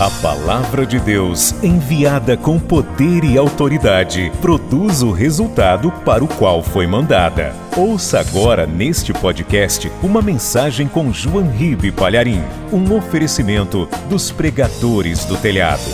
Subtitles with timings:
[0.00, 6.62] A palavra de Deus, enviada com poder e autoridade, produz o resultado para o qual
[6.62, 7.52] foi mandada.
[7.76, 12.42] Ouça agora neste podcast uma mensagem com João Ribe Palharim,
[12.72, 15.90] um oferecimento dos pregadores do telhado.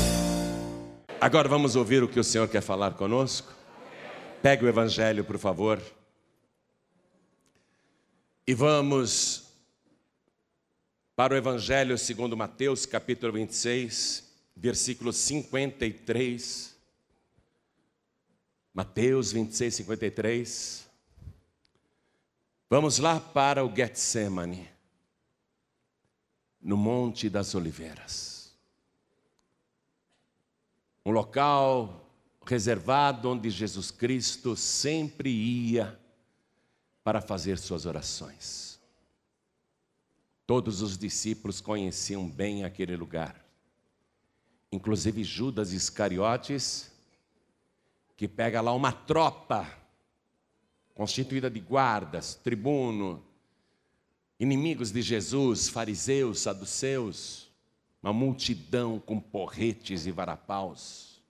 [1.19, 3.55] Agora vamos ouvir o que o Senhor quer falar conosco?
[4.43, 5.81] Pegue o Evangelho, por favor.
[8.47, 9.44] E vamos
[11.17, 14.25] para o Evangelho segundo Mateus, capítulo 26,
[14.57, 16.75] versículo 53.
[18.73, 20.89] Mateus 26, 53.
[22.69, 24.69] Vamos lá para o Getsemane,
[26.61, 28.53] no Monte das Oliveiras.
[31.07, 32.11] Um local
[32.45, 35.97] reservado onde Jesus Cristo sempre ia
[37.05, 38.74] para fazer suas orações.
[40.47, 43.43] Todos os discípulos conheciam bem aquele lugar,
[44.71, 46.93] inclusive Judas Iscariotes,
[48.17, 49.67] que pega lá uma tropa
[50.95, 53.25] constituída de guardas, tribuno,
[54.39, 57.51] inimigos de Jesus, fariseus, saduceus,
[58.03, 61.23] uma multidão com porretes e varapaus,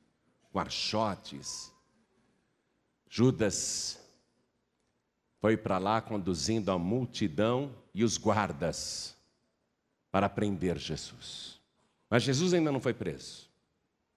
[0.53, 1.73] com archotes.
[3.09, 4.01] Judas
[5.41, 9.17] foi para lá conduzindo a multidão e os guardas
[10.11, 11.61] para prender Jesus.
[12.11, 13.49] Mas Jesus ainda não foi preso.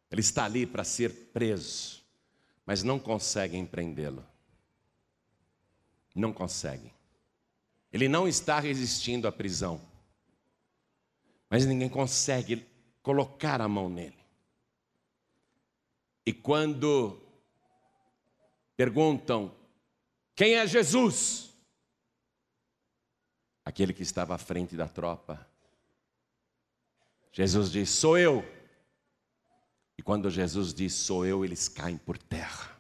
[0.10, 2.02] Ele está ali para ser preso,
[2.66, 4.26] mas não conseguem prendê-lo.
[6.16, 6.94] Não conseguem.
[7.94, 9.82] Ele não está resistindo à prisão,
[11.50, 12.66] mas ninguém consegue
[13.02, 14.18] colocar a mão nele.
[16.26, 17.22] E quando
[18.76, 19.56] perguntam
[20.36, 21.47] quem é Jesus?
[23.68, 25.46] Aquele que estava à frente da tropa.
[27.34, 28.42] Jesus diz: Sou eu.
[29.98, 32.80] E quando Jesus diz: Sou eu, eles caem por terra.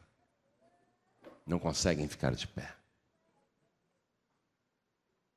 [1.45, 2.73] Não conseguem ficar de pé.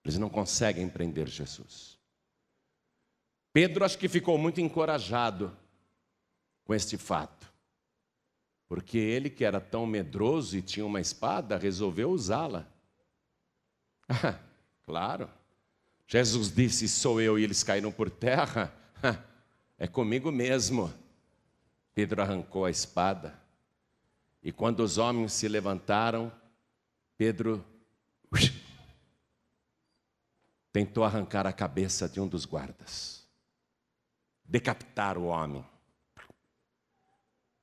[0.04, 1.98] Eles não conseguem prender Jesus.
[3.52, 5.52] Pedro acho que ficou muito encorajado
[6.62, 7.52] com este fato.
[8.68, 12.68] Porque ele, que era tão medroso e tinha uma espada, resolveu usá-la.
[14.86, 15.39] claro.
[16.10, 18.74] Jesus disse: Sou eu, e eles caíram por terra.
[19.78, 20.92] é comigo mesmo.
[21.94, 23.40] Pedro arrancou a espada.
[24.42, 26.32] E quando os homens se levantaram,
[27.16, 27.64] Pedro
[30.72, 33.24] tentou arrancar a cabeça de um dos guardas,
[34.44, 35.64] decapitar o homem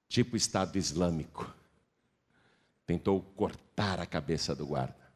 [0.07, 1.53] tipo Estado Islâmico.
[2.85, 5.06] Tentou cortar a cabeça do guarda.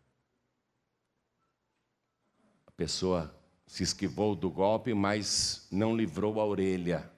[2.82, 3.32] Pessoa
[3.68, 7.14] se esquivou do golpe, mas não livrou a orelha.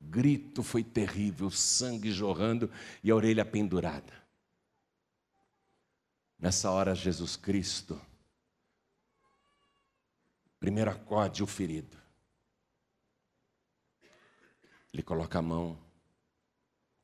[0.00, 2.68] Grito foi terrível, sangue jorrando
[3.00, 4.12] e a orelha pendurada.
[6.36, 8.00] Nessa hora, Jesus Cristo,
[10.58, 11.96] primeiro acode o ferido.
[14.92, 15.78] Ele coloca a mão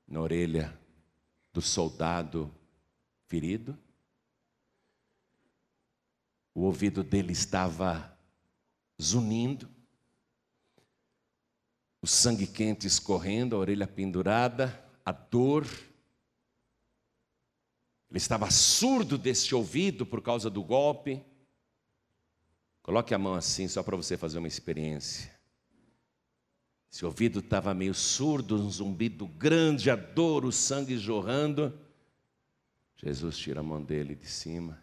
[0.05, 0.77] na orelha
[1.53, 2.53] do soldado
[3.29, 3.79] ferido.
[6.55, 8.17] O ouvido dele estava
[9.01, 9.69] zunindo,
[12.01, 15.65] o sangue quente escorrendo, a orelha pendurada, a dor.
[18.11, 21.25] Ele estava surdo desse ouvido por causa do golpe.
[22.83, 25.33] Coloque a mão assim, só para você fazer uma experiência.
[26.93, 31.73] Esse ouvido estava meio surdo, um zumbido grande, a dor, o sangue jorrando.
[32.97, 34.83] Jesus tira a mão dele de cima.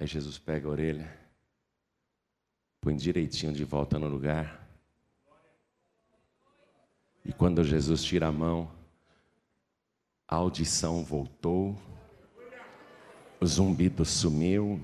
[0.00, 1.14] Aí Jesus pega a orelha,
[2.80, 4.66] põe direitinho de volta no lugar.
[7.22, 8.72] E quando Jesus tira a mão,
[10.26, 11.76] a audição voltou,
[13.38, 14.82] o zumbido sumiu.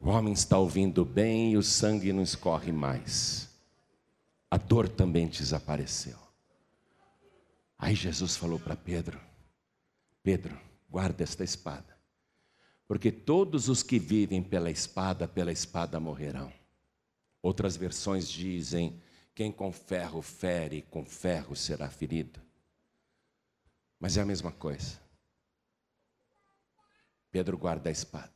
[0.00, 3.54] O homem está ouvindo bem e o sangue não escorre mais.
[4.50, 6.16] A dor também desapareceu.
[7.78, 9.20] Aí Jesus falou para Pedro:
[10.22, 11.97] Pedro, guarda esta espada,
[12.88, 16.50] porque todos os que vivem pela espada, pela espada morrerão.
[17.42, 19.00] Outras versões dizem:
[19.34, 22.40] quem com ferro fere, com ferro será ferido.
[24.00, 24.98] Mas é a mesma coisa.
[27.30, 28.32] Pedro guarda a espada.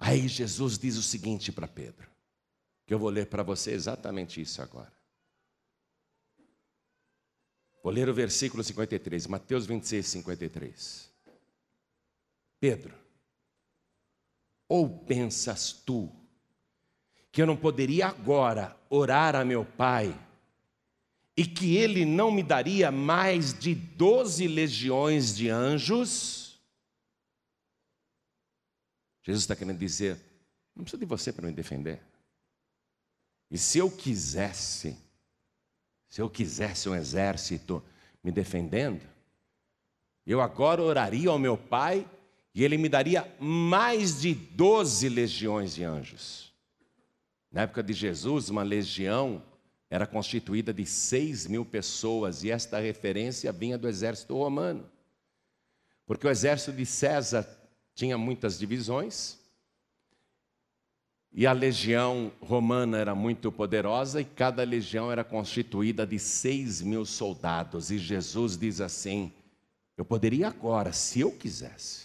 [0.00, 2.10] Aí Jesus diz o seguinte para Pedro,
[2.84, 4.92] que eu vou ler para você exatamente isso agora.
[7.84, 11.13] Vou ler o versículo 53, Mateus 26, 53.
[12.64, 12.94] Pedro,
[14.66, 16.10] ou pensas tu
[17.30, 20.18] que eu não poderia agora orar a meu Pai
[21.36, 26.58] e que Ele não me daria mais de doze legiões de anjos?
[29.22, 30.18] Jesus está querendo dizer:
[30.74, 32.00] não precisa de você para me defender.
[33.50, 34.96] E se eu quisesse,
[36.08, 37.84] se eu quisesse um exército
[38.22, 39.06] me defendendo,
[40.26, 42.08] eu agora oraria ao meu Pai
[42.54, 46.52] e ele me daria mais de doze legiões de anjos.
[47.50, 49.42] Na época de Jesus, uma legião
[49.90, 54.88] era constituída de seis mil pessoas, e esta referência vinha do exército romano.
[56.06, 57.48] Porque o exército de César
[57.94, 59.38] tinha muitas divisões,
[61.32, 67.04] e a legião romana era muito poderosa, e cada legião era constituída de seis mil
[67.04, 67.90] soldados.
[67.90, 69.32] E Jesus diz assim:
[69.96, 72.03] Eu poderia agora, se eu quisesse,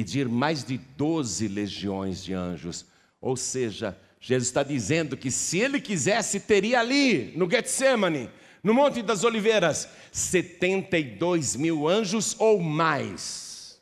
[0.00, 2.86] pedir mais de doze legiões de anjos.
[3.20, 8.30] Ou seja, Jesus está dizendo que se ele quisesse, teria ali, no Getsemane,
[8.62, 13.78] no Monte das Oliveiras, 72 mil anjos ou mais.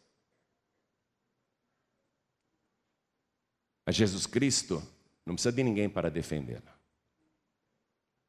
[3.86, 4.82] Mas Jesus Cristo
[5.24, 6.62] não precisa de ninguém para defendê-lo.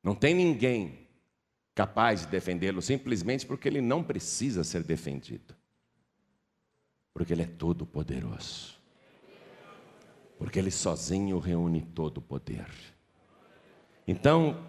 [0.03, 1.07] Não tem ninguém
[1.73, 5.58] capaz de defendê-lo simplesmente porque ele não precisa ser defendido
[7.19, 8.75] porque Ele é todo poderoso.
[10.37, 12.65] Porque Ele sozinho reúne todo o poder.
[14.07, 14.65] Então,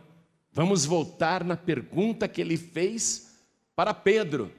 [0.53, 3.39] vamos voltar na pergunta que ele fez
[3.77, 4.51] para Pedro.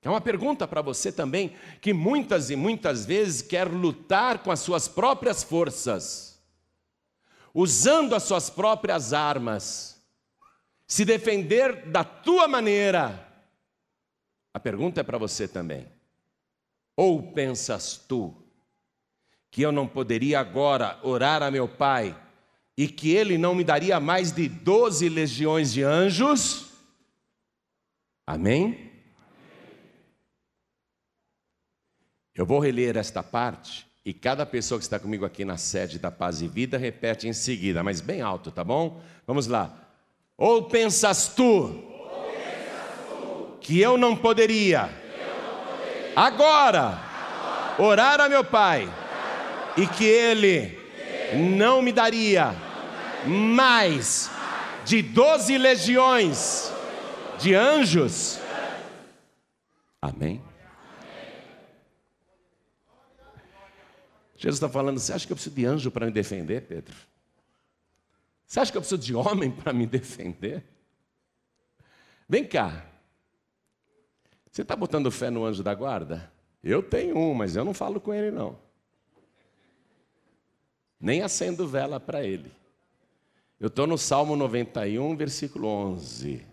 [0.00, 4.60] É uma pergunta para você também, que muitas e muitas vezes quer lutar com as
[4.60, 6.40] suas próprias forças,
[7.52, 10.00] usando as suas próprias armas,
[10.86, 13.26] se defender da tua maneira.
[14.54, 15.98] A pergunta é para você também.
[17.00, 18.34] Ou pensas tu
[19.50, 22.14] que eu não poderia agora orar a meu Pai
[22.76, 26.72] e que ele não me daria mais de doze legiões de anjos?
[28.26, 28.92] Amém?
[32.34, 36.10] Eu vou reler esta parte e cada pessoa que está comigo aqui na sede da
[36.10, 39.02] Paz e Vida repete em seguida, mas bem alto, tá bom?
[39.26, 39.90] Vamos lá.
[40.36, 44.99] Ou pensas tu, Ou pensas tu que eu não poderia
[46.14, 46.98] agora
[47.78, 48.92] orar a meu Pai
[49.76, 50.78] e que Ele
[51.34, 52.54] não me daria
[53.26, 54.30] mais
[54.84, 56.72] de doze legiões
[57.38, 58.38] de anjos.
[60.00, 60.42] Amém?
[64.36, 66.96] Jesus está falando, você acha que eu preciso de anjo para me defender, Pedro?
[68.46, 70.64] Você acha que eu preciso de homem para me defender?
[72.26, 72.86] Vem cá,
[74.50, 76.30] você está botando fé no anjo da guarda?
[76.62, 78.58] Eu tenho um, mas eu não falo com ele, não.
[81.00, 82.52] Nem acendo vela para ele.
[83.58, 86.44] Eu estou no Salmo 91, versículo 11,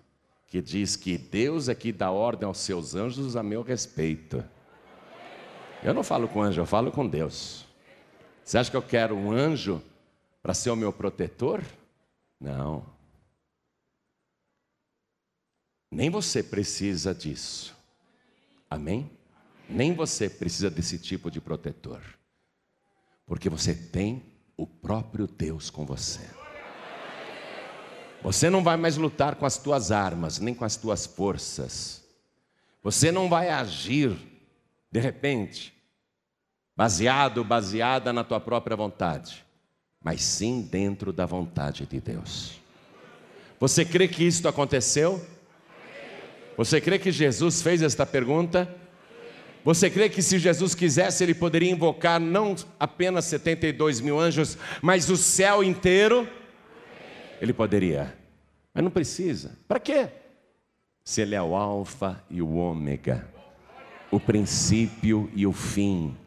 [0.46, 4.44] que diz que Deus é que dá ordem aos seus anjos a meu respeito.
[5.84, 7.66] Eu não falo com anjo, eu falo com Deus.
[8.44, 9.82] Você acha que eu quero um anjo
[10.42, 11.62] para ser o meu protetor?
[12.40, 12.86] Não.
[15.92, 17.77] Nem você precisa disso.
[18.70, 19.10] Amém?
[19.70, 22.02] Nem você precisa desse tipo de protetor,
[23.26, 24.24] porque você tem
[24.56, 26.28] o próprio Deus com você.
[28.24, 32.04] Você não vai mais lutar com as tuas armas, nem com as tuas forças.
[32.82, 34.18] Você não vai agir
[34.92, 35.74] de repente,
[36.76, 39.46] baseado, baseada na tua própria vontade,
[40.02, 42.60] mas sim dentro da vontade de Deus.
[43.60, 45.26] Você crê que isto aconteceu?
[46.58, 48.68] Você crê que Jesus fez esta pergunta?
[49.64, 55.10] Você crê que se Jesus quisesse, ele poderia invocar não apenas 72 mil anjos, mas
[55.10, 56.28] o céu inteiro?
[57.40, 58.18] Ele poderia,
[58.74, 59.52] mas não precisa.
[59.68, 60.08] Para quê?
[61.04, 63.28] Se ele é o Alfa e o Ômega,
[64.10, 66.18] o princípio e o fim,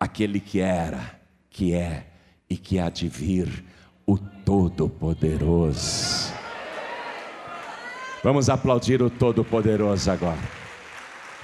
[0.00, 2.06] aquele que era, que é
[2.50, 3.64] e que há de vir,
[4.04, 6.31] o Todo-Poderoso.
[8.22, 10.38] Vamos aplaudir o Todo-Poderoso agora.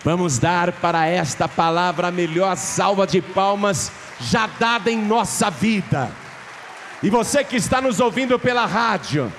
[0.04, 6.08] Vamos dar para esta palavra a melhor salva de palmas já dada em nossa vida.
[7.02, 9.32] E você que está nos ouvindo pela rádio,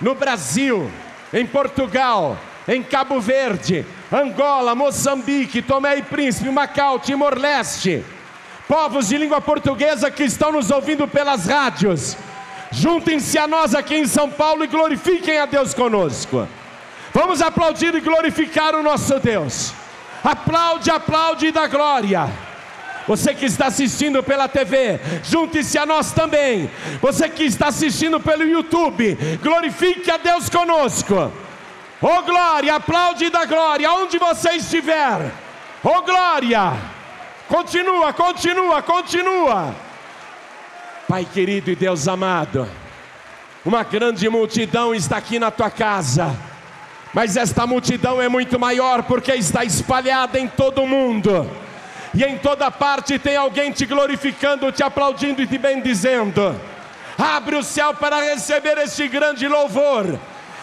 [0.00, 0.88] no Brasil,
[1.32, 2.38] em Portugal,
[2.68, 8.04] em Cabo Verde, Angola, Moçambique, Tomé e Príncipe, Macau, Timor-Leste,
[8.68, 12.16] povos de língua portuguesa que estão nos ouvindo pelas rádios,
[12.70, 16.46] juntem-se a nós aqui em São Paulo e glorifiquem a Deus conosco.
[17.16, 19.72] Vamos aplaudir e glorificar o nosso Deus.
[20.22, 22.28] Aplaude, aplaude da glória.
[23.08, 26.70] Você que está assistindo pela TV, junte-se a nós também.
[27.00, 31.32] Você que está assistindo pelo YouTube, glorifique a Deus conosco.
[32.02, 35.32] Oh glória, aplaude da glória, onde você estiver.
[35.82, 36.74] Oh glória,
[37.48, 39.74] continua, continua, continua.
[41.08, 42.68] Pai querido e Deus amado,
[43.64, 46.36] uma grande multidão está aqui na tua casa,
[47.14, 51.48] mas esta multidão é muito maior porque está espalhada em todo o mundo
[52.16, 56.58] e em toda parte tem alguém te glorificando, te aplaudindo e te bendizendo.
[57.18, 60.18] Abre o céu para receber este grande louvor.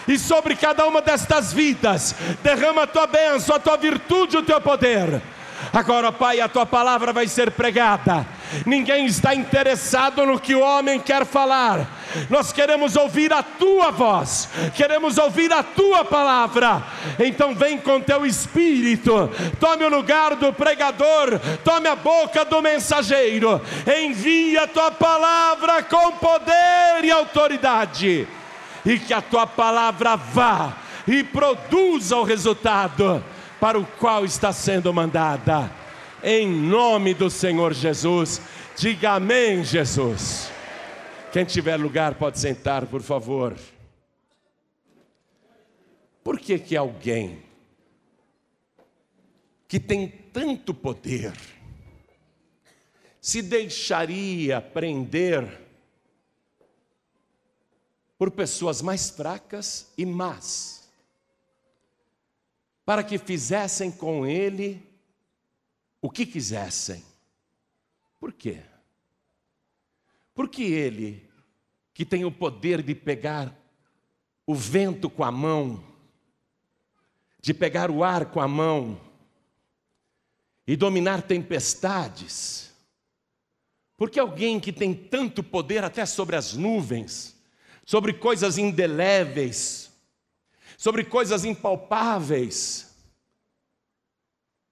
[0.06, 4.60] E sobre cada uma destas vidas, derrama a tua bênção, a tua virtude, o teu
[4.60, 5.22] poder.
[5.72, 8.26] Agora, Pai, a tua palavra vai ser pregada.
[8.66, 11.86] Ninguém está interessado no que o homem quer falar.
[12.30, 16.82] Nós queremos ouvir a tua voz, queremos ouvir a tua palavra.
[17.18, 19.30] Então, vem com teu espírito,
[19.60, 26.12] tome o lugar do pregador, tome a boca do mensageiro, envia a tua palavra com
[26.12, 28.28] poder e autoridade,
[28.84, 30.74] e que a tua palavra vá
[31.06, 33.22] e produza o resultado
[33.60, 35.70] para o qual está sendo mandada.
[36.22, 38.40] Em nome do Senhor Jesus,
[38.76, 40.53] diga amém, Jesus.
[41.34, 43.58] Quem tiver lugar pode sentar, por favor.
[46.22, 47.42] Por que que alguém
[49.66, 51.36] que tem tanto poder
[53.20, 55.60] se deixaria prender
[58.16, 60.84] por pessoas mais fracas e más?
[62.84, 64.86] para que fizessem com ele
[66.00, 67.02] o que quisessem.
[68.20, 68.62] Por quê?
[70.34, 71.23] Porque ele,
[71.94, 73.56] que tem o poder de pegar
[74.44, 75.82] o vento com a mão,
[77.40, 79.00] de pegar o ar com a mão
[80.66, 82.74] e dominar tempestades,
[83.96, 87.40] porque alguém que tem tanto poder até sobre as nuvens,
[87.84, 89.92] sobre coisas indeléveis,
[90.76, 92.92] sobre coisas impalpáveis.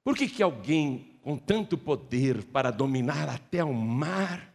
[0.03, 4.53] Por que, que alguém com tanto poder para dominar até o mar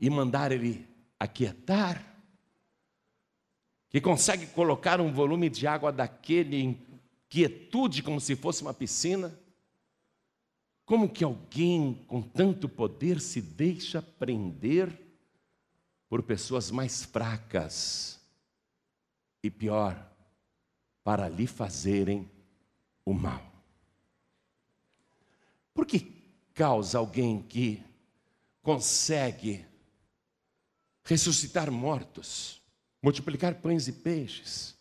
[0.00, 0.91] e mandar ele
[1.22, 2.04] aquietar,
[3.88, 6.86] que consegue colocar um volume de água daquele em
[7.28, 9.38] quietude como se fosse uma piscina,
[10.84, 14.98] como que alguém com tanto poder se deixa prender
[16.08, 18.20] por pessoas mais fracas
[19.44, 20.10] e pior,
[21.04, 22.28] para lhe fazerem
[23.04, 23.42] o mal.
[25.72, 26.00] Por que
[26.52, 27.82] causa alguém que
[28.60, 29.71] consegue
[31.04, 32.60] ressuscitar mortos,
[33.02, 34.76] multiplicar pães e peixes,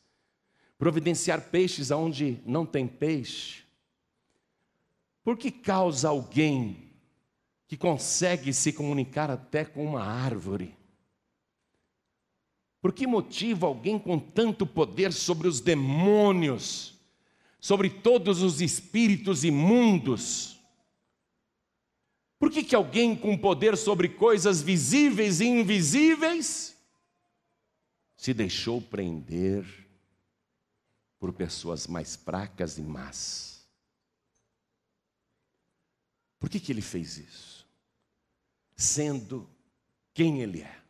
[0.78, 3.64] providenciar peixes aonde não tem peixe?
[5.24, 6.92] Por que causa alguém
[7.68, 10.76] que consegue se comunicar até com uma árvore?
[12.82, 16.96] Por que motivo alguém com tanto poder sobre os demônios,
[17.60, 20.51] sobre todos os espíritos imundos?
[22.42, 26.76] Por que, que alguém com poder sobre coisas visíveis e invisíveis
[28.18, 29.64] se deixou prender
[31.20, 33.64] por pessoas mais fracas e más?
[36.40, 37.68] Por que, que ele fez isso?
[38.76, 39.48] Sendo
[40.12, 40.82] quem ele é.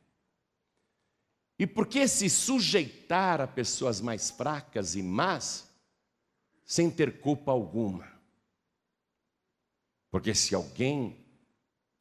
[1.60, 5.70] E por que se sujeitar a pessoas mais fracas e más
[6.64, 8.10] sem ter culpa alguma?
[10.10, 11.21] Porque se alguém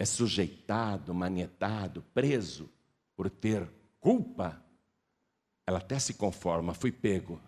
[0.01, 2.71] é sujeitado, manietado, preso
[3.15, 4.65] por ter culpa,
[5.67, 7.39] ela até se conforma, fui pego.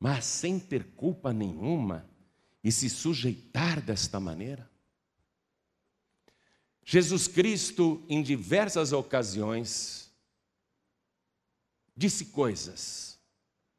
[0.00, 2.10] Mas sem ter culpa nenhuma
[2.62, 4.68] e se sujeitar desta maneira,
[6.84, 10.12] Jesus Cristo, em diversas ocasiões,
[11.96, 13.16] disse coisas,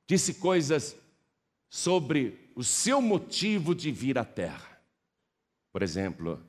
[0.07, 0.95] disse coisas
[1.69, 4.81] sobre o seu motivo de vir à terra.
[5.73, 6.41] Por exemplo,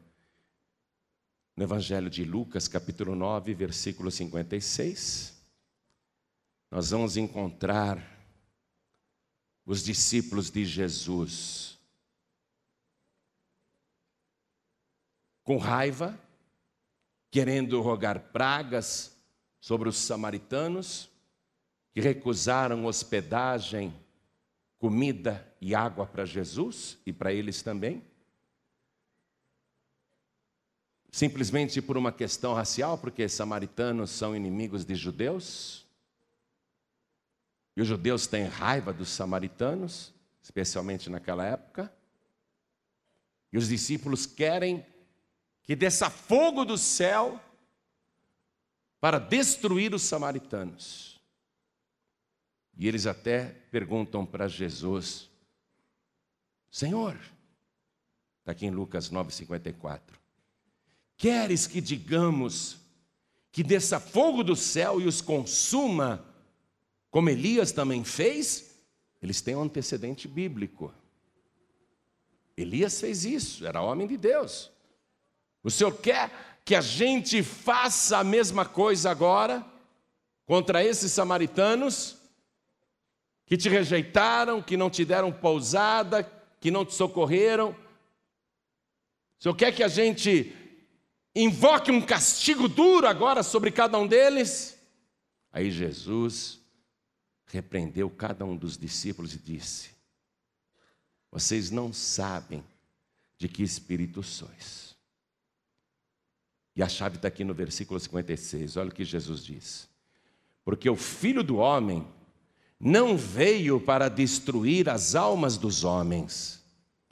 [1.58, 5.36] no Evangelho de Lucas, capítulo 9, versículo 56,
[6.70, 8.00] nós vamos encontrar
[9.66, 11.76] os discípulos de Jesus
[15.42, 16.16] com raiva,
[17.28, 19.20] querendo rogar pragas
[19.58, 21.10] sobre os samaritanos,
[21.90, 23.92] que recusaram hospedagem,
[24.78, 28.00] comida e água para Jesus e para eles também?
[31.10, 35.86] Simplesmente por uma questão racial, porque samaritanos são inimigos de judeus?
[37.76, 40.12] E os judeus têm raiva dos samaritanos,
[40.42, 41.92] especialmente naquela época?
[43.52, 44.84] E os discípulos querem
[45.62, 47.40] que desça fogo do céu
[49.00, 51.20] para destruir os samaritanos.
[52.76, 55.30] E eles até perguntam para Jesus:
[56.70, 57.18] Senhor,
[58.40, 60.00] está aqui em Lucas 9,54,
[61.18, 62.78] queres que digamos
[63.50, 66.24] que desça fogo do céu e os consuma,
[67.10, 68.76] como Elias também fez?
[69.20, 70.94] Eles têm um antecedente bíblico.
[72.56, 74.70] Elias fez isso, era homem de Deus.
[75.62, 76.30] O Senhor quer
[76.64, 79.66] que a gente faça a mesma coisa agora
[80.46, 82.16] contra esses samaritanos
[83.44, 87.70] que te rejeitaram, que não te deram pousada, que não te socorreram.
[87.70, 90.54] O Senhor quer que a gente
[91.42, 94.76] invoque um castigo duro agora sobre cada um deles?
[95.52, 96.60] Aí Jesus
[97.46, 99.90] repreendeu cada um dos discípulos e disse:
[101.30, 102.64] Vocês não sabem
[103.38, 104.96] de que espírito sois.
[106.74, 109.88] E a chave está aqui no versículo 56, olha o que Jesus diz:
[110.64, 112.06] Porque o filho do homem
[112.78, 116.62] não veio para destruir as almas dos homens,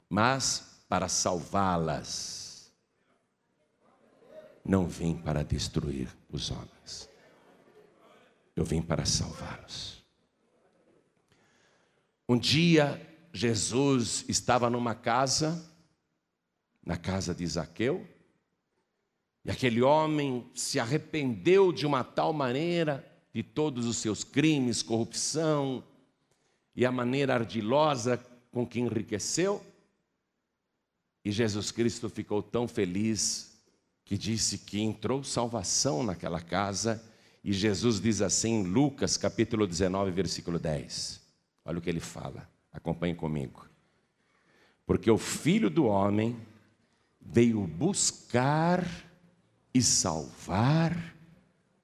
[0.09, 2.46] mas para salvá-las.
[4.67, 7.09] Não vim para destruir os homens,
[8.53, 10.03] eu vim para salvá-los.
[12.27, 15.73] Um dia, Jesus estava numa casa,
[16.85, 18.05] na casa de Zaqueu,
[19.45, 25.81] e aquele homem se arrependeu de uma tal maneira de todos os seus crimes, corrupção
[26.75, 28.17] e a maneira ardilosa
[28.51, 29.65] com que enriqueceu.
[31.23, 33.56] E Jesus Cristo ficou tão feliz
[34.07, 37.03] que disse que entrou salvação naquela casa.
[37.43, 41.21] E Jesus diz assim em Lucas capítulo 19, versículo 10.
[41.65, 43.67] Olha o que ele fala, acompanhe comigo.
[44.85, 46.39] Porque o filho do homem
[47.19, 48.87] veio buscar
[49.73, 51.13] e salvar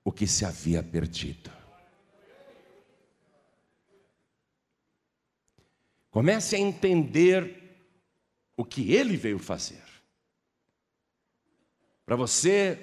[0.02, 1.52] o que se havia perdido.
[6.10, 7.86] Comece a entender
[8.56, 9.93] o que ele veio fazer.
[12.06, 12.80] Para você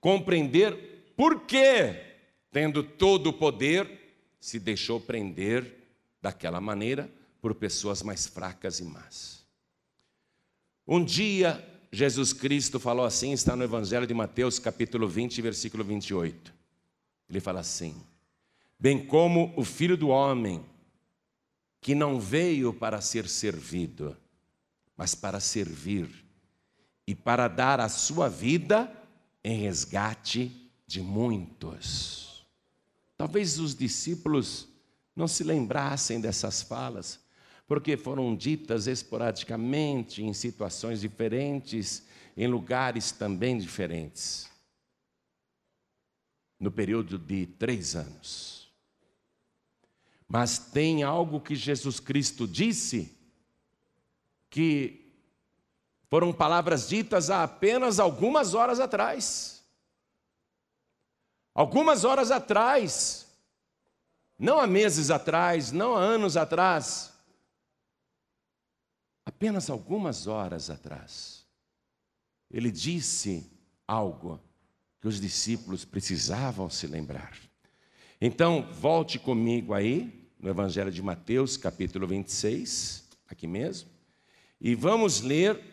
[0.00, 1.94] compreender por que,
[2.50, 3.88] tendo todo o poder,
[4.40, 5.78] se deixou prender
[6.20, 9.44] daquela maneira por pessoas mais fracas e más.
[10.86, 16.52] Um dia, Jesus Cristo falou assim, está no Evangelho de Mateus, capítulo 20, versículo 28.
[17.28, 17.94] Ele fala assim:
[18.78, 20.64] bem como o filho do homem,
[21.80, 24.16] que não veio para ser servido,
[24.96, 26.21] mas para servir
[27.12, 28.90] e para dar a sua vida
[29.44, 30.50] em resgate
[30.86, 32.46] de muitos.
[33.18, 34.66] Talvez os discípulos
[35.14, 37.20] não se lembrassem dessas falas,
[37.68, 42.02] porque foram ditas esporadicamente, em situações diferentes,
[42.34, 44.50] em lugares também diferentes
[46.58, 48.72] no período de três anos.
[50.26, 53.14] Mas tem algo que Jesus Cristo disse,
[54.48, 55.01] que
[56.12, 59.64] foram palavras ditas há apenas algumas horas atrás.
[61.54, 63.26] Algumas horas atrás,
[64.38, 67.14] não há meses atrás, não há anos atrás,
[69.24, 71.46] apenas algumas horas atrás,
[72.50, 73.50] ele disse
[73.88, 74.38] algo
[75.00, 77.34] que os discípulos precisavam se lembrar.
[78.20, 83.88] Então, volte comigo aí, no Evangelho de Mateus, capítulo 26, aqui mesmo,
[84.60, 85.71] e vamos ler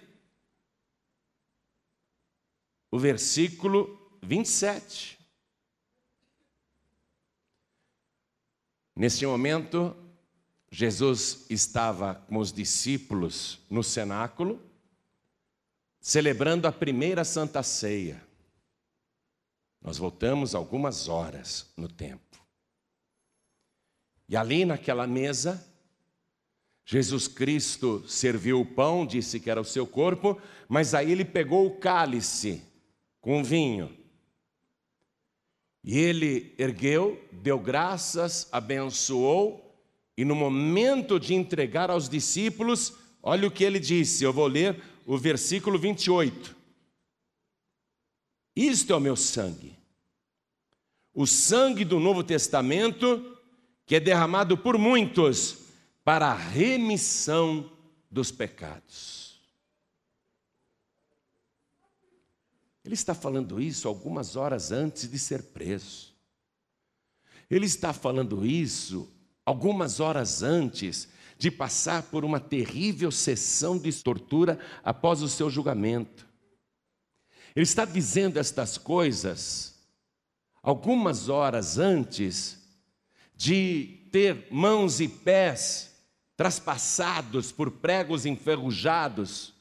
[2.91, 5.19] o versículo 27.
[8.95, 9.95] Neste momento,
[10.71, 14.62] Jesus estava com os discípulos no cenáculo,
[16.02, 18.21] celebrando a primeira Santa Ceia.
[19.82, 22.21] Nós voltamos algumas horas no tempo.
[24.28, 25.65] E ali naquela mesa,
[26.86, 31.65] Jesus Cristo serviu o pão, disse que era o seu corpo, mas aí ele pegou
[31.65, 32.68] o cálice
[33.21, 33.95] com vinho.
[35.84, 39.65] E ele ergueu, deu graças, abençoou,
[40.17, 44.82] e no momento de entregar aos discípulos, olha o que ele disse, eu vou ler
[45.05, 46.55] o versículo 28.
[48.55, 49.77] Isto é o meu sangue.
[51.13, 53.38] O sangue do Novo Testamento,
[53.86, 55.60] que é derramado por muitos
[56.03, 57.71] para a remissão
[58.12, 59.18] dos pecados.
[62.89, 66.12] Ele está falando isso algumas horas antes de ser preso.
[67.47, 69.08] Ele está falando isso
[69.45, 76.28] algumas horas antes de passar por uma terrível sessão de tortura após o seu julgamento.
[77.56, 79.75] Ele está dizendo estas coisas
[80.63, 82.58] algumas horas antes
[83.36, 85.93] de ter mãos e pés
[86.36, 89.54] traspassados por pregos enferrujados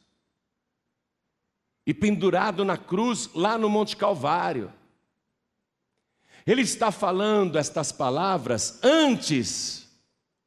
[1.88, 4.70] e pendurado na cruz lá no Monte Calvário.
[6.46, 9.88] Ele está falando estas palavras antes,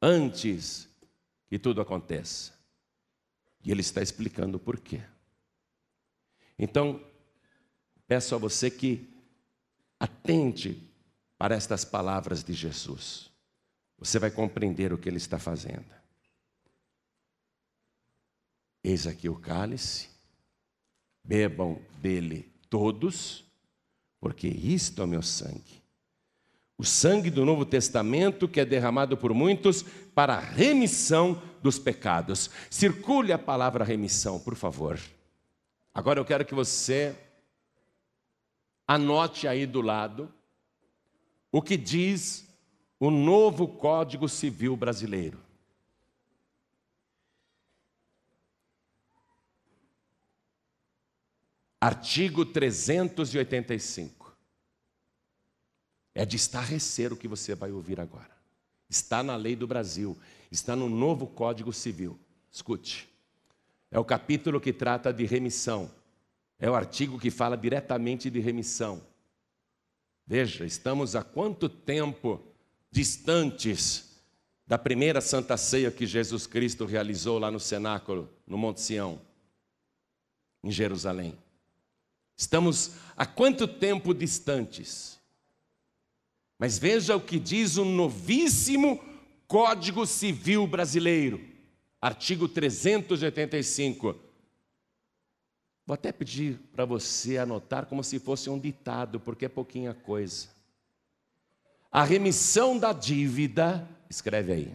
[0.00, 0.88] antes
[1.48, 2.52] que tudo aconteça.
[3.64, 5.02] E ele está explicando o porquê.
[6.56, 7.04] Então,
[8.06, 9.12] peço a você que
[9.98, 10.80] atente
[11.36, 13.32] para estas palavras de Jesus.
[13.98, 15.92] Você vai compreender o que ele está fazendo.
[18.84, 20.11] Eis aqui o cálice,
[21.24, 23.44] bebam dele todos,
[24.20, 25.82] porque isto é o meu sangue.
[26.78, 29.82] O sangue do Novo Testamento que é derramado por muitos
[30.14, 32.50] para a remissão dos pecados.
[32.70, 34.98] Circule a palavra remissão, por favor.
[35.94, 37.14] Agora eu quero que você
[38.86, 40.32] anote aí do lado
[41.50, 42.48] o que diz
[42.98, 45.41] o novo Código Civil Brasileiro.
[51.82, 54.36] Artigo 385.
[56.14, 58.30] É de estarrecer o que você vai ouvir agora.
[58.88, 60.16] Está na lei do Brasil,
[60.48, 62.16] está no novo Código Civil.
[62.52, 63.08] Escute.
[63.90, 65.90] É o capítulo que trata de remissão.
[66.56, 69.02] É o artigo que fala diretamente de remissão.
[70.24, 72.40] Veja, estamos há quanto tempo
[72.92, 74.22] distantes
[74.68, 79.20] da primeira Santa Ceia que Jesus Cristo realizou lá no cenáculo, no Monte Sião,
[80.62, 81.41] em Jerusalém.
[82.36, 85.20] Estamos há quanto tempo distantes?
[86.58, 89.02] Mas veja o que diz o novíssimo
[89.46, 91.40] Código Civil Brasileiro,
[92.00, 94.16] artigo 385.
[95.84, 100.48] Vou até pedir para você anotar como se fosse um ditado, porque é pouquinha coisa.
[101.90, 104.74] A remissão da dívida, escreve aí.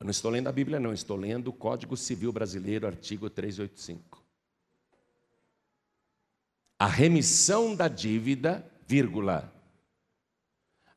[0.00, 4.21] Eu não estou lendo a Bíblia, não, estou lendo o Código Civil Brasileiro, artigo 385.
[6.82, 9.54] A remissão da dívida, vírgula,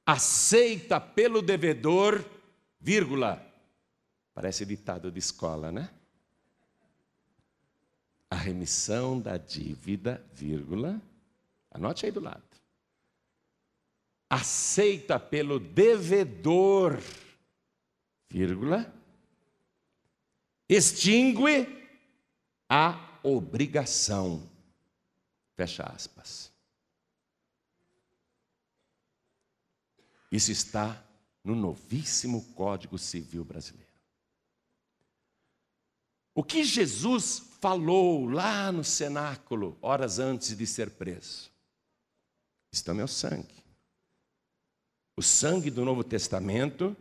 [0.04, 2.26] aceita pelo devedor,
[2.80, 3.39] vírgula.
[4.34, 5.91] Parece ditado de escola, né?
[8.32, 11.00] A remissão da dívida, vírgula.
[11.69, 12.41] Anote aí do lado.
[14.28, 17.00] Aceita pelo devedor,
[18.28, 18.91] vírgula.
[20.67, 21.88] Extingue
[22.67, 24.55] a obrigação.
[25.56, 26.52] Fecha aspas.
[30.32, 31.02] Isso está
[31.44, 33.86] no novíssimo Código Civil Brasileiro.
[36.34, 41.50] O que Jesus falou lá no cenáculo, horas antes de ser preso?
[42.72, 43.63] Isto é meu sangue.
[45.15, 46.98] O sangue do Novo Testamento,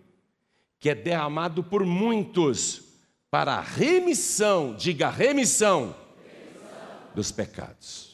[0.78, 2.84] que é derramado por muitos
[3.28, 7.12] para a remissão, diga remissão, remissão.
[7.16, 8.13] dos pecados.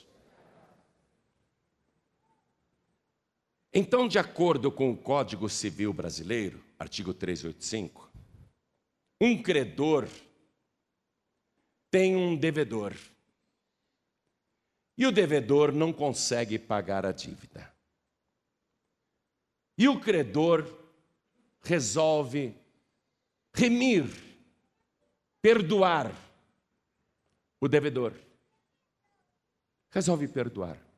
[3.72, 8.10] Então, de acordo com o Código Civil Brasileiro, artigo 385,
[9.20, 10.08] um credor
[11.90, 12.94] tem um devedor.
[14.98, 17.72] E o devedor não consegue pagar a dívida.
[19.78, 20.66] E o credor
[21.62, 22.54] resolve
[23.54, 24.10] remir,
[25.40, 26.12] perdoar
[27.60, 28.14] o devedor.
[29.90, 30.89] Resolve perdoar.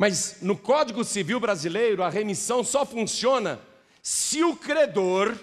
[0.00, 3.60] Mas no Código Civil Brasileiro, a remissão só funciona
[4.02, 5.38] se o credor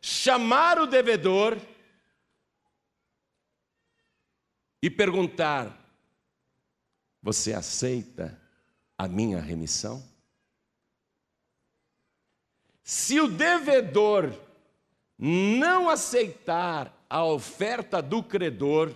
[0.00, 1.56] chamar o devedor
[4.82, 5.72] e perguntar:
[7.22, 8.36] Você aceita
[8.98, 10.04] a minha remissão?
[12.82, 14.36] Se o devedor
[15.16, 18.92] não aceitar a oferta do credor,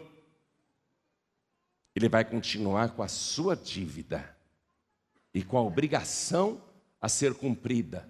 [1.95, 4.37] ele vai continuar com a sua dívida
[5.33, 6.61] e com a obrigação
[7.01, 8.09] a ser cumprida.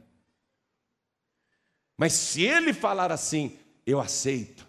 [1.96, 4.66] Mas se ele falar assim, eu aceito,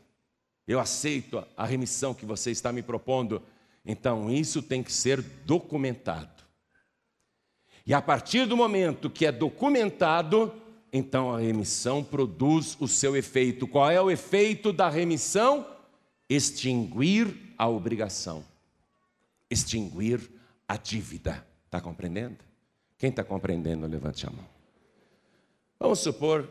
[0.68, 3.42] eu aceito a remissão que você está me propondo,
[3.86, 6.44] então isso tem que ser documentado.
[7.86, 10.54] E a partir do momento que é documentado,
[10.92, 13.68] então a remissão produz o seu efeito.
[13.68, 15.66] Qual é o efeito da remissão?
[16.30, 18.46] Extinguir a obrigação,
[19.50, 20.22] extinguir
[20.68, 21.49] a dívida.
[21.69, 22.39] Está compreendendo?
[22.97, 24.45] Quem está compreendendo, levante a mão.
[25.79, 26.49] Vamos supor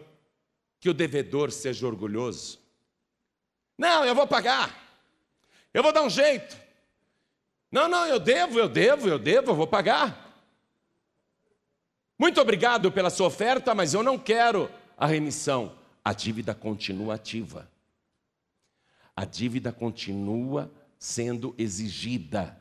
[0.78, 2.60] que o devedor seja orgulhoso.
[3.76, 4.72] Não, eu vou pagar.
[5.74, 6.56] Eu vou dar um jeito.
[7.70, 10.40] Não, não, eu devo, eu devo, eu devo, eu vou pagar.
[12.16, 15.76] Muito obrigado pela sua oferta, mas eu não quero a remissão.
[16.04, 17.68] A dívida continua ativa.
[19.16, 22.57] A dívida continua sendo exigida.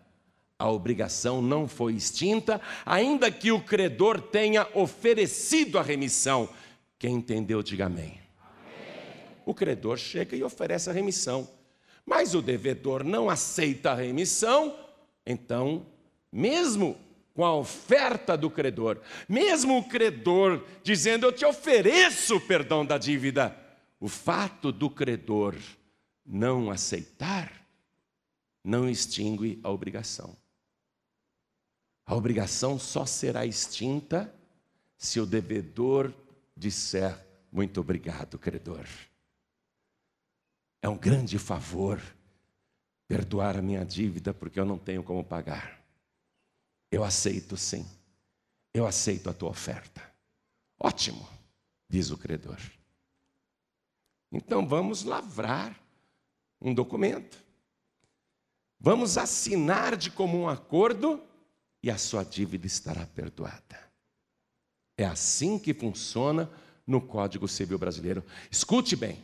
[0.59, 6.49] A obrigação não foi extinta, ainda que o credor tenha oferecido a remissão.
[6.97, 8.19] Quem entendeu, diga amém.
[9.45, 11.47] O credor chega e oferece a remissão,
[12.05, 14.75] mas o devedor não aceita a remissão,
[15.25, 15.85] então,
[16.31, 16.97] mesmo
[17.35, 23.55] com a oferta do credor, mesmo o credor dizendo: Eu te ofereço perdão da dívida,
[23.99, 25.55] o fato do credor
[26.25, 27.67] não aceitar
[28.67, 30.35] não extingue a obrigação.
[32.07, 34.33] A obrigação só será extinta
[34.97, 36.13] se o devedor
[36.55, 37.13] disser:
[37.51, 38.87] Muito obrigado, credor.
[40.81, 42.01] É um grande favor
[43.09, 45.85] perdoar a minha dívida porque eu não tenho como pagar.
[46.89, 47.85] Eu aceito sim.
[48.73, 50.01] Eu aceito a tua oferta.
[50.79, 51.27] Ótimo,
[51.89, 52.59] diz o credor.
[54.31, 55.77] Então vamos lavrar
[56.61, 57.37] um documento.
[58.79, 61.26] Vamos assinar de comum acordo
[61.81, 63.79] e a sua dívida estará perdoada.
[64.97, 66.49] É assim que funciona
[66.85, 68.23] no Código Civil Brasileiro.
[68.49, 69.19] Escute bem,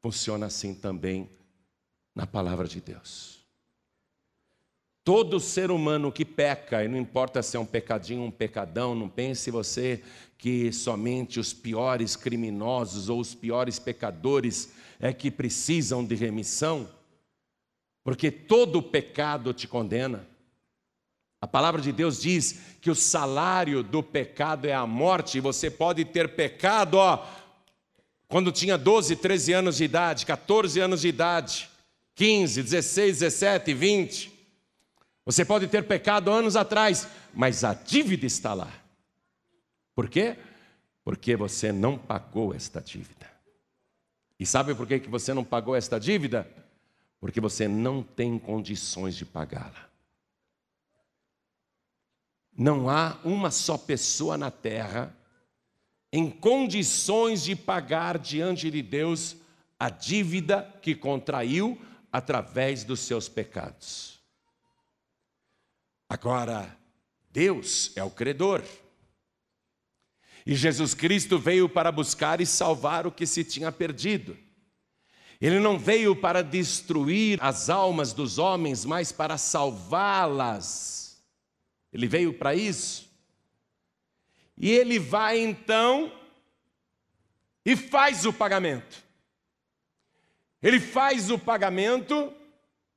[0.00, 1.28] funciona assim também
[2.14, 3.42] na palavra de Deus.
[5.04, 9.08] Todo ser humano que peca, e não importa se é um pecadinho, um pecadão, não
[9.08, 10.00] pense você
[10.38, 16.88] que somente os piores criminosos ou os piores pecadores é que precisam de remissão,
[18.04, 20.26] porque todo pecado te condena.
[21.42, 25.68] A palavra de Deus diz que o salário do pecado é a morte, e você
[25.68, 27.26] pode ter pecado, ó,
[28.28, 31.68] quando tinha 12, 13 anos de idade, 14 anos de idade,
[32.14, 34.32] 15, 16, 17, 20.
[35.26, 38.72] Você pode ter pecado anos atrás, mas a dívida está lá.
[39.96, 40.36] Por quê?
[41.04, 43.28] Porque você não pagou esta dívida.
[44.38, 46.48] E sabe por que você não pagou esta dívida?
[47.20, 49.91] Porque você não tem condições de pagá-la.
[52.56, 55.16] Não há uma só pessoa na terra
[56.12, 59.36] em condições de pagar diante de Deus
[59.78, 61.80] a dívida que contraiu
[62.12, 64.20] através dos seus pecados.
[66.08, 66.76] Agora,
[67.30, 68.62] Deus é o credor.
[70.44, 74.36] E Jesus Cristo veio para buscar e salvar o que se tinha perdido.
[75.40, 81.01] Ele não veio para destruir as almas dos homens, mas para salvá-las.
[81.92, 83.10] Ele veio para isso.
[84.56, 86.12] E ele vai então
[87.64, 89.02] e faz o pagamento.
[90.62, 92.32] Ele faz o pagamento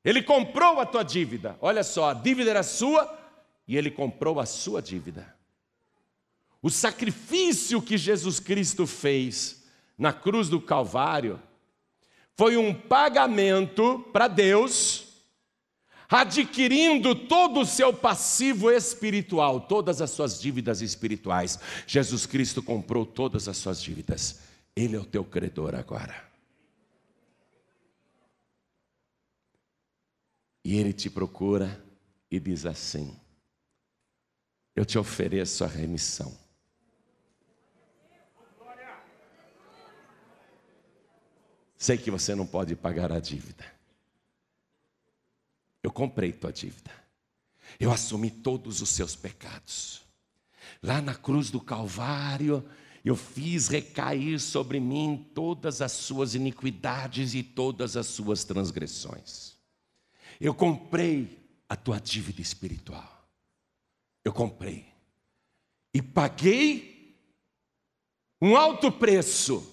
[0.05, 1.57] ele comprou a tua dívida.
[1.59, 3.11] Olha só, a dívida era sua
[3.67, 5.35] e ele comprou a sua dívida.
[6.61, 9.63] O sacrifício que Jesus Cristo fez
[9.97, 11.41] na cruz do Calvário
[12.35, 15.04] foi um pagamento para Deus,
[16.09, 21.59] adquirindo todo o seu passivo espiritual, todas as suas dívidas espirituais.
[21.87, 24.39] Jesus Cristo comprou todas as suas dívidas.
[24.75, 26.25] Ele é o teu credor agora.
[30.63, 31.83] E ele te procura
[32.29, 33.15] e diz assim:
[34.75, 36.35] Eu te ofereço a remissão.
[41.77, 43.74] Sei que você não pode pagar a dívida.
[45.85, 46.89] Eu comprei tua dívida.
[47.79, 50.01] Eu assumi todos os seus pecados.
[50.81, 52.67] Lá na cruz do Calvário,
[53.03, 59.57] eu fiz recair sobre mim todas as suas iniquidades e todas as suas transgressões.
[60.41, 63.29] Eu comprei a tua dívida espiritual.
[64.23, 64.87] Eu comprei.
[65.93, 67.15] E paguei
[68.41, 69.71] um alto preço.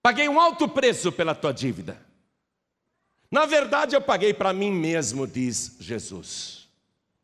[0.00, 2.03] Paguei um alto preço pela tua dívida.
[3.34, 6.68] Na verdade, eu paguei para mim mesmo, diz Jesus,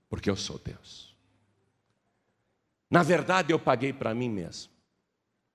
[0.08, 1.14] porque eu sou Deus.
[2.90, 4.72] Na verdade, eu paguei para mim mesmo,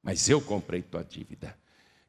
[0.01, 1.59] mas eu comprei tua dívida.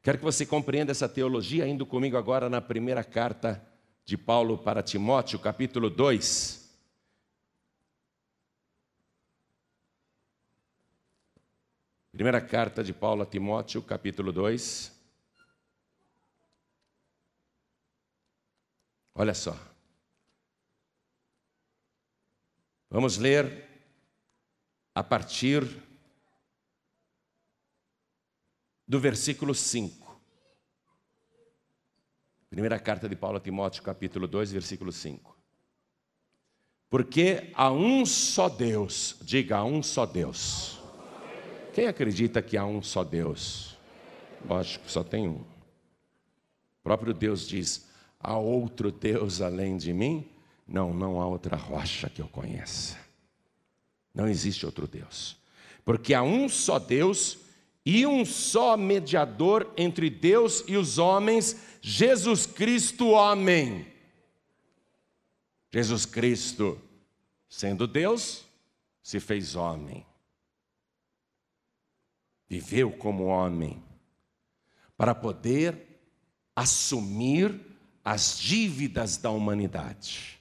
[0.01, 3.61] Quero que você compreenda essa teologia, indo comigo agora na primeira carta
[4.05, 6.71] de Paulo para Timóteo, capítulo 2.
[12.13, 14.96] Primeira carta de Paulo a Timóteo, capítulo 2.
[19.19, 19.57] Olha só.
[22.87, 23.67] Vamos ler
[24.93, 25.65] a partir
[28.87, 30.21] do versículo 5.
[32.51, 35.35] Primeira carta de Paulo a Timóteo, capítulo 2, versículo 5.
[36.87, 40.79] Porque há um só Deus, diga há um só Deus.
[41.73, 43.75] Quem acredita que há um só Deus?
[44.45, 45.41] Lógico, só tem um.
[45.41, 47.86] O próprio Deus diz:
[48.19, 50.29] há outro Deus além de mim?
[50.67, 52.97] Não, não há outra rocha que eu conheça.
[54.13, 55.37] Não existe outro Deus.
[55.85, 57.39] Porque há um só Deus
[57.85, 63.87] e um só mediador entre Deus e os homens, Jesus Cristo, homem.
[65.71, 66.81] Jesus Cristo,
[67.47, 68.43] sendo Deus,
[69.01, 70.05] se fez homem.
[72.49, 73.81] Viveu como homem
[74.97, 76.01] para poder
[76.55, 77.66] assumir
[78.07, 80.39] as dívidas da humanidade.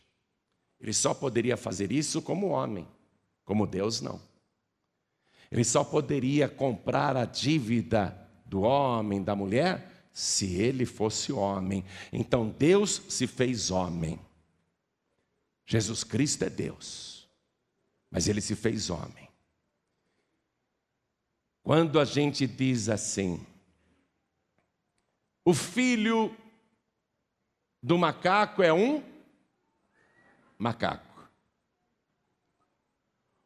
[0.78, 2.86] Ele só poderia fazer isso como homem,
[3.44, 4.20] como Deus não.
[5.50, 11.84] Ele só poderia comprar a dívida do homem, da mulher, se ele fosse homem.
[12.12, 14.16] Então Deus se fez homem.
[15.64, 17.28] Jesus Cristo é Deus,
[18.08, 19.28] mas ele se fez homem.
[21.64, 23.44] Quando a gente diz assim,
[25.44, 26.32] o filho
[27.86, 29.00] do macaco é um
[30.58, 31.30] macaco.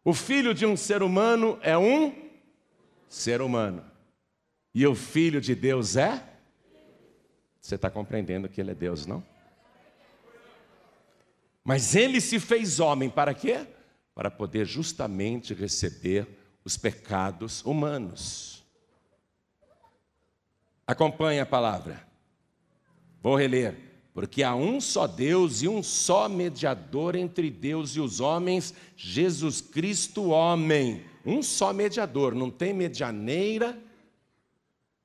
[0.02, 2.30] O filho de um ser humano é um
[3.06, 3.84] ser humano.
[4.74, 6.26] E o filho de Deus é?
[7.60, 9.22] Você está compreendendo que ele é Deus, não?
[11.62, 13.66] Mas ele se fez homem para quê?
[14.14, 16.26] Para poder justamente receber
[16.64, 18.64] os pecados humanos.
[20.86, 22.02] Acompanhe a palavra.
[23.22, 23.89] Vou reler.
[24.20, 29.62] Porque há um só Deus e um só mediador entre Deus e os homens, Jesus
[29.62, 31.02] Cristo, homem.
[31.24, 33.82] Um só mediador, não tem medianeira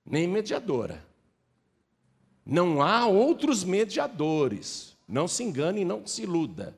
[0.05, 1.01] nem mediadora.
[2.45, 4.97] Não há outros mediadores.
[5.07, 6.77] Não se engane e não se iluda.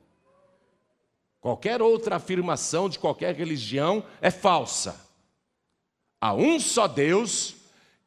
[1.42, 5.10] Qualquer outra afirmação de qualquer religião é falsa.
[6.22, 7.56] Há um só Deus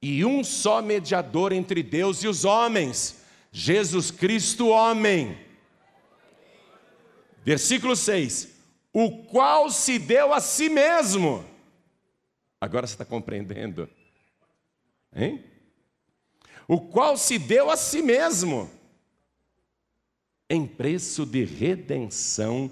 [0.01, 3.19] e um só mediador entre Deus e os homens
[3.53, 5.37] Jesus Cristo, homem.
[7.45, 8.49] Versículo 6:
[8.93, 11.45] O qual se deu a si mesmo.
[12.61, 13.89] Agora você está compreendendo?
[15.15, 15.45] Hein?
[16.69, 18.71] O qual se deu a si mesmo,
[20.49, 22.71] em preço de redenção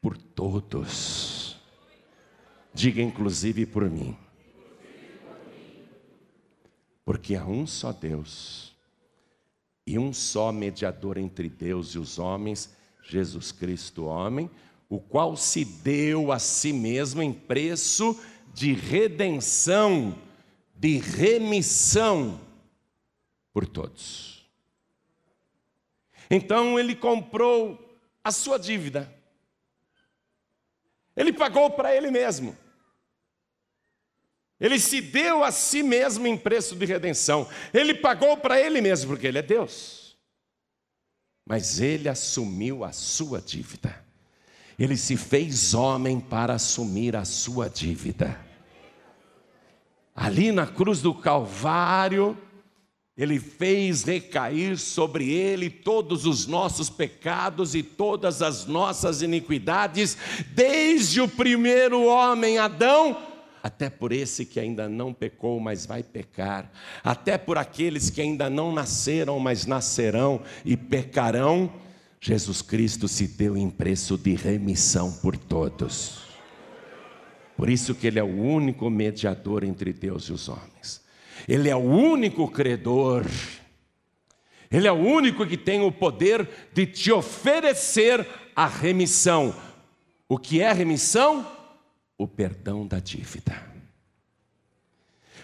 [0.00, 1.56] por todos.
[2.72, 4.16] Diga inclusive por mim.
[7.04, 8.71] Porque há um só Deus
[9.86, 14.50] e um só mediador entre Deus e os homens, Jesus Cristo, homem,
[14.88, 18.20] o qual se deu a si mesmo em preço
[18.52, 20.18] de redenção,
[20.74, 22.40] de remissão
[23.52, 24.46] por todos.
[26.30, 29.12] Então ele comprou a sua dívida.
[31.16, 32.56] Ele pagou para ele mesmo.
[34.62, 37.48] Ele se deu a si mesmo em preço de redenção.
[37.74, 40.16] Ele pagou para ele mesmo, porque ele é Deus.
[41.44, 43.92] Mas ele assumiu a sua dívida.
[44.78, 48.38] Ele se fez homem para assumir a sua dívida.
[50.14, 52.38] Ali na cruz do Calvário,
[53.16, 60.16] ele fez recair sobre ele todos os nossos pecados e todas as nossas iniquidades,
[60.54, 63.31] desde o primeiro homem, Adão,
[63.62, 66.70] até por esse que ainda não pecou, mas vai pecar,
[67.04, 71.72] até por aqueles que ainda não nasceram, mas nascerão e pecarão,
[72.20, 76.22] Jesus Cristo se deu em preço de remissão por todos.
[77.56, 81.02] Por isso que ele é o único mediador entre Deus e os homens.
[81.46, 83.24] Ele é o único credor.
[84.70, 89.54] Ele é o único que tem o poder de te oferecer a remissão.
[90.28, 91.46] O que é remissão?
[92.18, 93.70] O perdão da dívida.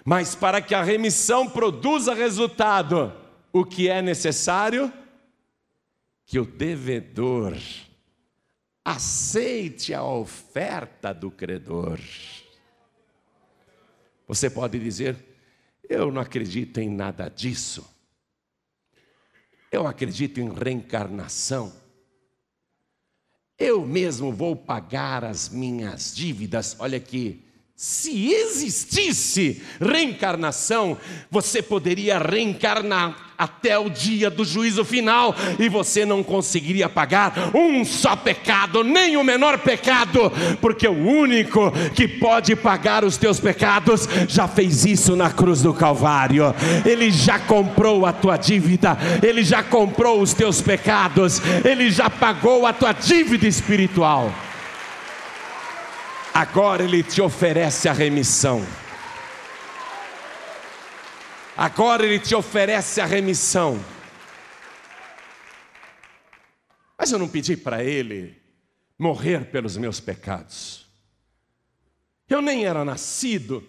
[0.04, 3.12] Mas para que a remissão produza resultado,
[3.52, 4.92] o que é necessário?
[6.24, 7.56] Que o devedor
[8.88, 12.00] aceite a oferta do credor.
[14.26, 15.16] Você pode dizer:
[15.86, 17.86] Eu não acredito em nada disso.
[19.70, 21.70] Eu acredito em reencarnação.
[23.58, 26.76] Eu mesmo vou pagar as minhas dívidas.
[26.78, 27.42] Olha aqui,
[27.80, 30.98] Se existisse reencarnação,
[31.30, 37.84] você poderia reencarnar até o dia do juízo final e você não conseguiria pagar um
[37.84, 40.28] só pecado, nem o menor pecado,
[40.60, 45.72] porque o único que pode pagar os teus pecados já fez isso na cruz do
[45.72, 46.52] Calvário.
[46.84, 52.66] Ele já comprou a tua dívida, ele já comprou os teus pecados, ele já pagou
[52.66, 54.34] a tua dívida espiritual.
[56.40, 58.64] Agora ele te oferece a remissão.
[61.56, 63.84] Agora ele te oferece a remissão.
[66.96, 68.40] Mas eu não pedi para ele
[68.96, 70.86] morrer pelos meus pecados.
[72.28, 73.68] Eu nem era nascido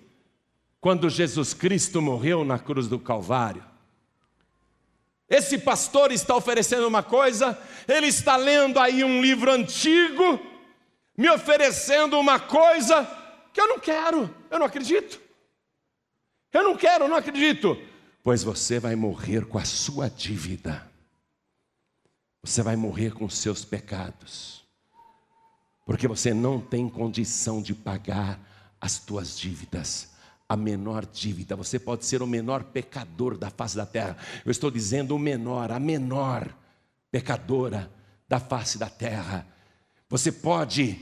[0.79, 3.65] quando Jesus Cristo morreu na cruz do Calvário.
[5.27, 10.39] Esse pastor está oferecendo uma coisa, ele está lendo aí um livro antigo,
[11.19, 13.05] me oferecendo uma coisa
[13.53, 15.19] que eu não quero, eu não acredito.
[16.53, 17.77] Eu não quero, não acredito.
[18.23, 20.89] Pois você vai morrer com a sua dívida.
[22.41, 24.63] Você vai morrer com os seus pecados.
[25.85, 28.39] Porque você não tem condição de pagar
[28.79, 30.11] as tuas dívidas.
[30.47, 34.15] A menor dívida, você pode ser o menor pecador da face da terra.
[34.45, 36.47] Eu estou dizendo o menor, a menor
[37.11, 37.91] pecadora
[38.25, 39.45] da face da terra.
[40.09, 40.97] Você pode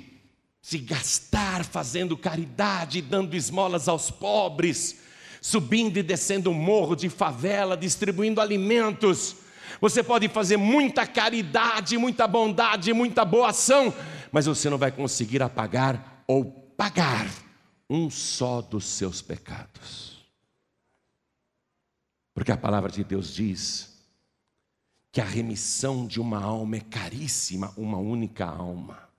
[0.62, 5.00] se gastar fazendo caridade, dando esmolas aos pobres
[5.42, 9.38] subindo e descendo o morro de favela, distribuindo alimentos.
[9.80, 13.94] Você pode fazer muita caridade, muita bondade, muita boa ação,
[14.32, 16.44] mas você não vai conseguir apagar ou
[16.76, 17.28] pagar
[17.90, 20.18] um só dos seus pecados.
[22.34, 23.97] Porque a palavra de Deus diz
[25.18, 29.10] que a remissão de uma alma é caríssima, uma única alma.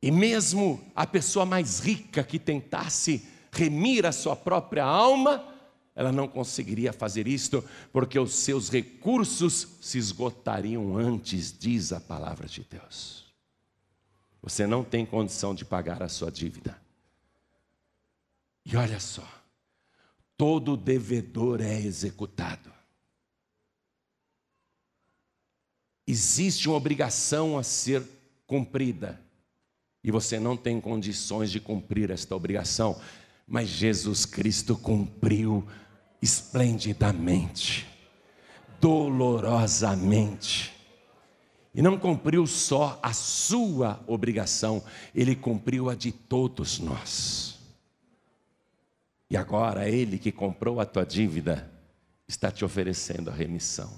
[0.00, 5.46] E mesmo a pessoa mais rica que tentasse remir a sua própria alma,
[5.94, 7.62] ela não conseguiria fazer isto,
[7.92, 13.26] porque os seus recursos se esgotariam antes, diz a palavra de Deus.
[14.40, 16.80] Você não tem condição de pagar a sua dívida.
[18.64, 19.28] E olha só,
[20.34, 22.79] todo devedor é executado.
[26.10, 28.02] Existe uma obrigação a ser
[28.46, 29.20] cumprida,
[30.02, 33.00] e você não tem condições de cumprir esta obrigação
[33.50, 35.66] mas Jesus Cristo cumpriu
[36.22, 37.84] esplendidamente,
[38.80, 40.72] dolorosamente.
[41.74, 47.58] E não cumpriu só a sua obrigação, ele cumpriu a de todos nós.
[49.28, 51.68] E agora ele que comprou a tua dívida
[52.28, 53.90] está te oferecendo a remissão.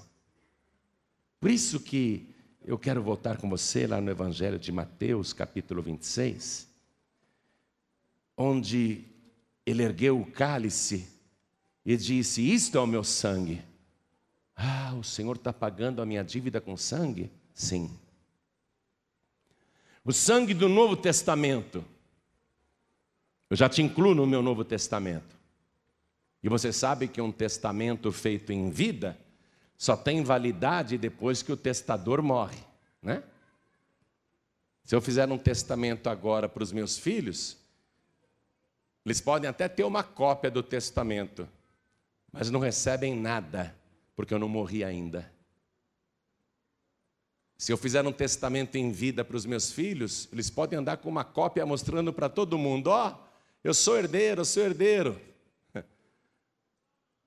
[1.43, 2.25] Por isso que
[2.63, 6.69] eu quero voltar com você lá no Evangelho de Mateus, capítulo 26,
[8.37, 9.03] onde
[9.65, 11.05] ele ergueu o cálice
[11.85, 13.61] e disse: Isto é o meu sangue.
[14.55, 17.29] Ah, o Senhor está pagando a minha dívida com sangue?
[17.53, 17.91] Sim.
[20.01, 21.83] O sangue do Novo Testamento.
[23.49, 25.35] Eu já te incluo no meu Novo Testamento.
[26.41, 29.21] E você sabe que um testamento feito em vida
[29.83, 32.63] só tem validade depois que o testador morre,
[33.01, 33.21] né?
[34.81, 37.57] Se eu fizer um testamento agora para os meus filhos,
[39.05, 41.49] eles podem até ter uma cópia do testamento,
[42.31, 43.75] mas não recebem nada,
[44.15, 45.29] porque eu não morri ainda.
[47.57, 51.09] Se eu fizer um testamento em vida para os meus filhos, eles podem andar com
[51.09, 53.15] uma cópia mostrando para todo mundo: ó, oh,
[53.61, 55.19] eu sou herdeiro, eu sou herdeiro.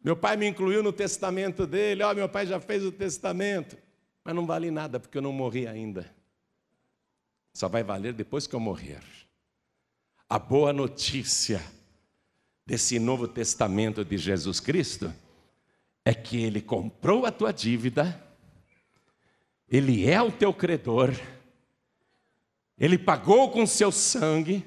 [0.02, 3.76] Meu pai me incluiu no testamento dele, ó, oh, meu pai já fez o testamento.
[4.24, 6.10] Mas não vale nada, porque eu não morri ainda.
[7.52, 9.02] Só vai valer depois que eu morrer.
[10.28, 11.62] A boa notícia
[12.66, 15.14] desse Novo Testamento de Jesus Cristo
[16.04, 18.20] é que Ele comprou a tua dívida,
[19.68, 21.10] Ele é o teu credor,
[22.76, 24.64] Ele pagou com seu sangue,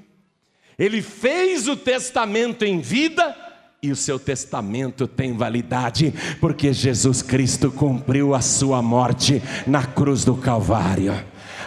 [0.77, 3.33] Ele fez o testamento em vida
[3.81, 10.25] e o seu testamento tem validade, porque Jesus Cristo cumpriu a sua morte na cruz
[10.25, 11.13] do Calvário.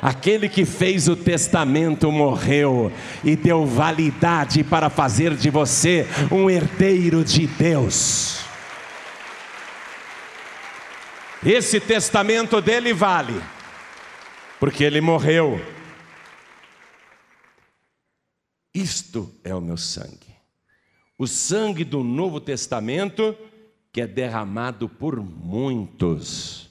[0.00, 2.92] Aquele que fez o testamento morreu
[3.22, 8.40] e deu validade para fazer de você um herdeiro de Deus.
[11.44, 13.40] Esse testamento dele vale,
[14.60, 15.60] porque ele morreu.
[18.74, 20.31] Isto é o meu sangue,
[21.18, 23.36] o sangue do Novo Testamento
[23.92, 26.70] que é derramado por muitos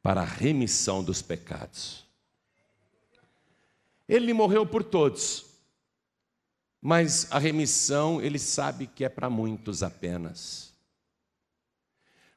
[0.00, 2.04] para a remissão dos pecados.
[4.08, 5.46] Ele morreu por todos,
[6.86, 10.74] Mas a remissão, ele sabe que é para muitos apenas.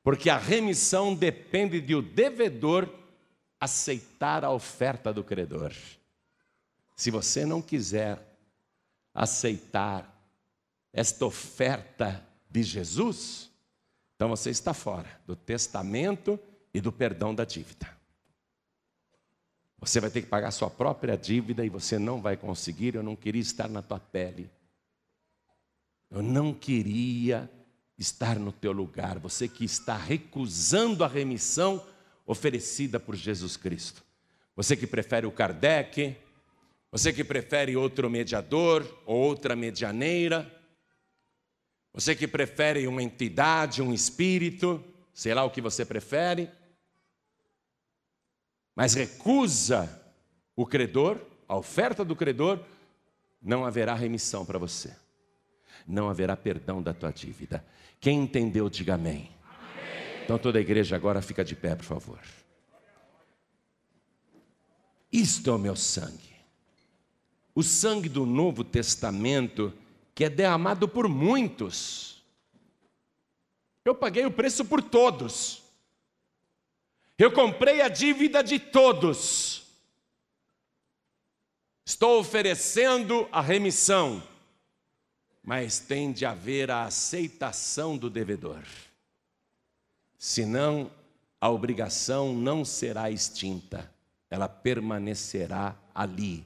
[0.01, 2.89] Porque a remissão depende de o devedor
[3.59, 5.73] aceitar a oferta do credor.
[6.95, 8.25] Se você não quiser
[9.13, 10.16] aceitar
[10.97, 13.51] esta oferta de Jesus,
[14.15, 16.39] então você está fora do testamento
[16.73, 17.87] e do perdão da dívida.
[19.77, 22.95] Você vai ter que pagar sua própria dívida e você não vai conseguir.
[22.95, 24.49] Eu não queria estar na tua pele.
[26.09, 27.47] Eu não queria
[27.95, 29.19] estar no teu lugar.
[29.19, 31.85] Você que está recusando a remissão
[32.25, 34.03] oferecida por Jesus Cristo.
[34.55, 36.17] Você que prefere o Kardec,
[36.91, 40.56] você que prefere outro mediador ou outra medianeira,
[41.97, 44.83] você que prefere uma entidade, um espírito,
[45.15, 46.47] sei lá o que você prefere,
[48.75, 49.89] mas recusa
[50.55, 52.63] o credor, a oferta do credor,
[53.41, 54.95] não haverá remissão para você.
[55.87, 57.65] Não haverá perdão da tua dívida.
[57.99, 59.31] Quem entendeu, diga amém.
[59.43, 60.23] amém.
[60.23, 62.19] Então toda a igreja agora fica de pé, por favor.
[65.11, 66.35] Isto é o meu sangue.
[67.55, 69.73] O sangue do Novo Testamento
[70.17, 72.23] que é derramado por muitos.
[73.85, 75.61] Eu paguei o preço por todos.
[77.19, 79.67] Eu comprei a dívida de todos.
[81.85, 84.23] Estou oferecendo a remissão,
[85.43, 88.63] mas tem de haver a aceitação do devedor.
[90.17, 90.89] Senão,
[91.39, 93.87] a obrigação não será extinta,
[94.31, 96.43] ela permanecerá ali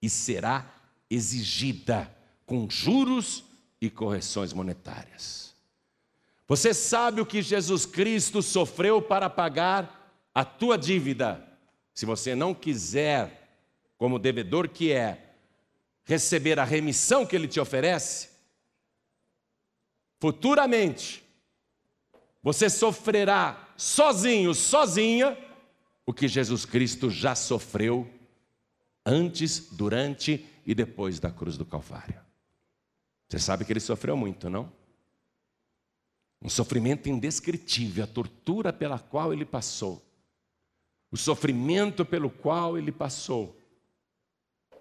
[0.00, 0.74] e será
[1.10, 2.18] exigida
[2.50, 3.44] com juros
[3.80, 5.54] e correções monetárias.
[6.48, 11.46] Você sabe o que Jesus Cristo sofreu para pagar a tua dívida,
[11.94, 15.32] se você não quiser, como devedor que é,
[16.02, 18.30] receber a remissão que ele te oferece,
[20.18, 21.22] futuramente
[22.42, 25.38] você sofrerá sozinho, sozinha,
[26.04, 28.10] o que Jesus Cristo já sofreu
[29.06, 32.28] antes, durante e depois da cruz do Calvário.
[33.30, 34.70] Você sabe que ele sofreu muito, não?
[36.42, 40.02] Um sofrimento indescritível, a tortura pela qual ele passou
[41.10, 43.56] o sofrimento pelo qual ele passou.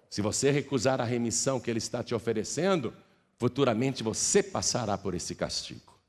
[0.09, 2.93] Se você recusar a remissão que ele está te oferecendo,
[3.37, 5.99] futuramente você passará por esse castigo.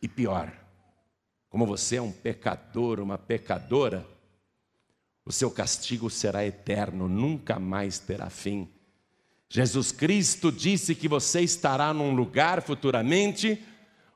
[0.00, 0.52] E pior,
[1.50, 4.06] como você é um pecador, uma pecadora,
[5.24, 8.71] o seu castigo será eterno, nunca mais terá fim.
[9.52, 13.62] Jesus Cristo disse que você estará num lugar futuramente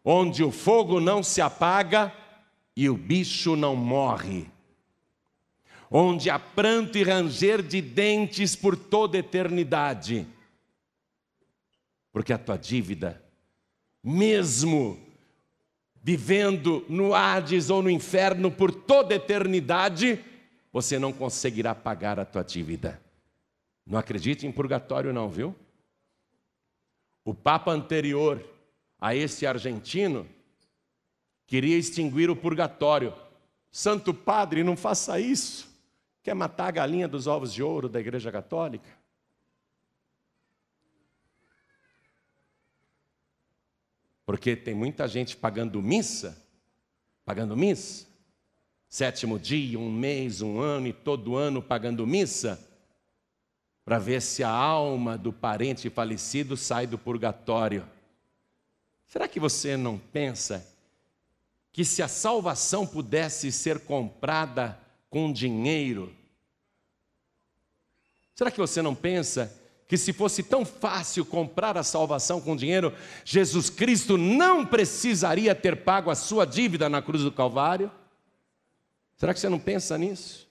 [0.02, 2.10] onde o fogo não se apaga
[2.74, 4.48] e o bicho não morre
[5.90, 10.26] onde há pranto e ranger de dentes por toda eternidade.
[12.12, 13.22] Porque a tua dívida,
[14.02, 14.98] mesmo
[16.02, 20.24] vivendo no Hades ou no inferno por toda eternidade,
[20.72, 23.00] você não conseguirá pagar a tua dívida.
[23.86, 25.54] Não acredite em purgatório, não, viu?
[27.24, 28.44] O Papa anterior
[29.00, 30.28] a esse argentino
[31.46, 33.14] queria extinguir o purgatório.
[33.70, 35.68] Santo Padre, não faça isso.
[36.22, 38.88] Quer matar a galinha dos ovos de ouro da Igreja Católica?
[44.24, 46.44] Porque tem muita gente pagando missa,
[47.24, 48.08] pagando missa,
[48.88, 52.58] sétimo dia, um mês, um ano e todo ano pagando missa,
[53.86, 57.88] para ver se a alma do parente falecido sai do purgatório.
[59.06, 60.66] Será que você não pensa
[61.72, 64.78] que se a salvação pudesse ser comprada
[65.10, 66.14] com dinheiro.
[68.34, 69.54] Será que você não pensa
[69.88, 72.92] que se fosse tão fácil comprar a salvação com dinheiro,
[73.24, 77.90] Jesus Cristo não precisaria ter pago a sua dívida na cruz do Calvário?
[79.16, 80.45] Será que você não pensa nisso?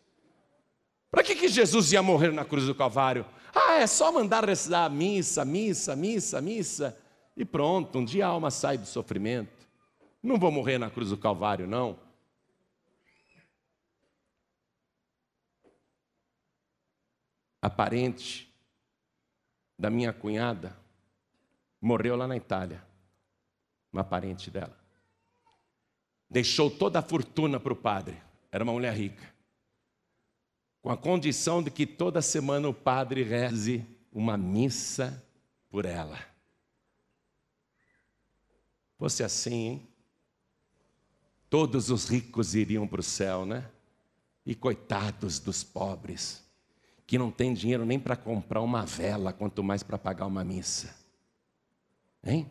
[1.16, 3.26] Para que, que Jesus ia morrer na cruz do Calvário?
[3.55, 6.97] Ah, é só mandar rezar missa, missa, missa, missa,
[7.38, 9.66] e pronto, um dia a alma sai do sofrimento.
[10.22, 11.97] Não vou morrer na cruz do Calvário, não.
[17.61, 18.53] a parente
[19.80, 20.78] da minha cunhada
[21.82, 22.86] morreu lá na Itália,
[23.91, 24.78] uma parente dela.
[26.30, 29.34] Deixou toda a fortuna para o padre, era uma mulher rica,
[30.86, 33.83] com a condição de que toda semana o padre reze
[34.13, 35.19] uma missa
[35.67, 36.19] por ela.
[38.95, 39.88] Fosse assim, hein?
[41.49, 43.67] Todos os ricos iriam para o céu, né?
[44.45, 46.45] E coitados dos pobres
[47.07, 50.95] que não tem dinheiro nem para comprar uma vela, quanto mais para pagar uma missa.
[52.23, 52.47] Hein?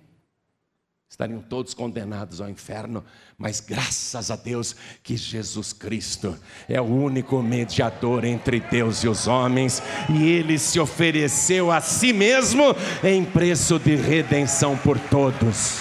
[1.09, 3.05] Estariam todos condenados ao inferno,
[3.39, 6.37] mas graças a Deus que Jesus Cristo
[6.69, 9.81] é o único mediador entre Deus e os homens,
[10.11, 12.65] e ele se ofereceu a si mesmo
[13.05, 15.79] em preço de redenção por todos.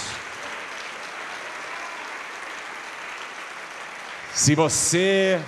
[4.32, 5.40] Se você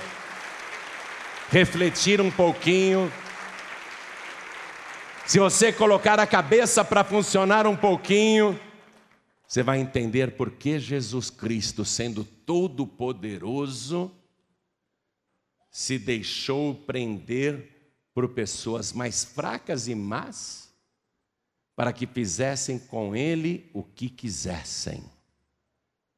[1.50, 3.12] refletir um pouquinho,
[5.24, 8.58] se você colocar a cabeça para funcionar um pouquinho,
[9.46, 14.10] você vai entender por que Jesus Cristo, sendo todo-poderoso,
[15.70, 20.74] se deixou prender por pessoas mais fracas e más,
[21.76, 25.04] para que fizessem com ele o que quisessem.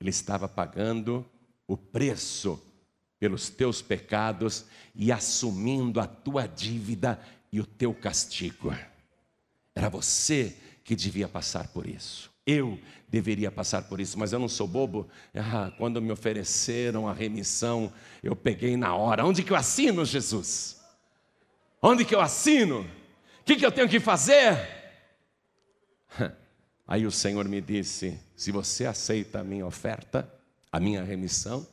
[0.01, 1.27] Ele estava pagando
[1.67, 2.63] o preço
[3.19, 4.65] pelos teus pecados
[4.95, 7.21] e assumindo a tua dívida
[7.53, 8.73] e o teu castigo.
[9.75, 12.31] Era você que devia passar por isso.
[12.51, 12.79] Eu
[13.11, 15.07] deveria passar por isso, mas eu não sou bobo.
[15.35, 17.93] Ah, quando me ofereceram a remissão,
[18.23, 19.27] eu peguei na hora.
[19.27, 20.81] Onde que eu assino, Jesus?
[21.83, 22.81] Onde que eu assino?
[23.41, 24.57] O que, que eu tenho que fazer?
[26.89, 30.27] Aí o Senhor me disse: se você aceita a minha oferta,
[30.73, 31.67] a minha remissão,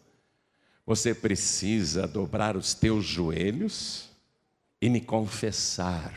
[0.86, 4.10] você precisa dobrar os teus joelhos
[4.82, 6.14] e me confessar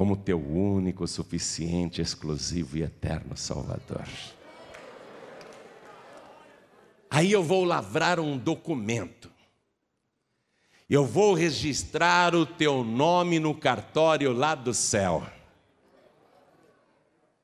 [0.00, 4.08] como teu único, suficiente, exclusivo e eterno Salvador.
[7.10, 9.30] Aí eu vou lavrar um documento.
[10.88, 15.22] Eu vou registrar o teu nome no cartório lá do céu.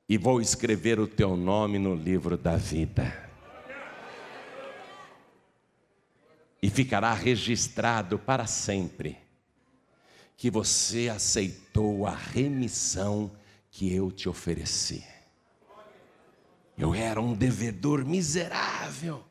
[0.08, 3.28] E vou escrever o teu nome no livro da vida.
[6.62, 9.25] E ficará registrado para sempre
[10.36, 13.30] que você aceitou a remissão
[13.70, 15.04] que eu te ofereci.
[16.76, 19.24] Eu era um devedor miserável,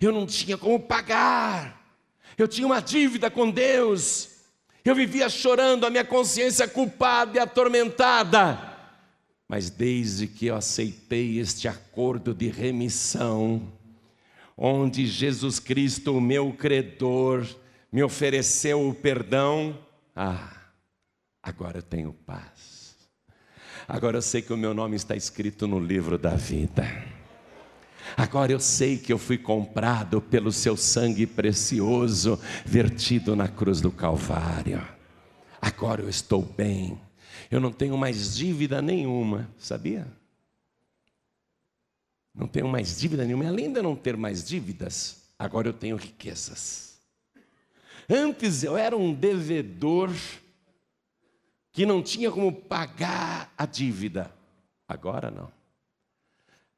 [0.00, 1.82] eu não tinha como pagar,
[2.36, 4.30] eu tinha uma dívida com Deus,
[4.84, 8.72] eu vivia chorando, a minha consciência culpada e atormentada.
[9.48, 13.72] Mas desde que eu aceitei este acordo de remissão,
[14.56, 17.46] onde Jesus Cristo, o meu credor,
[17.90, 19.78] me ofereceu o perdão,
[20.14, 20.52] ah,
[21.42, 22.96] agora eu tenho paz.
[23.86, 26.84] Agora eu sei que o meu nome está escrito no livro da vida.
[28.16, 33.90] Agora eu sei que eu fui comprado pelo seu sangue precioso vertido na cruz do
[33.90, 34.86] Calvário.
[35.60, 37.00] Agora eu estou bem.
[37.50, 40.06] Eu não tenho mais dívida nenhuma, sabia?
[42.34, 43.48] Não tenho mais dívida nenhuma.
[43.48, 46.93] Além de não ter mais dívidas, agora eu tenho riquezas.
[48.08, 50.10] Antes eu era um devedor
[51.72, 54.32] que não tinha como pagar a dívida.
[54.86, 55.50] Agora não.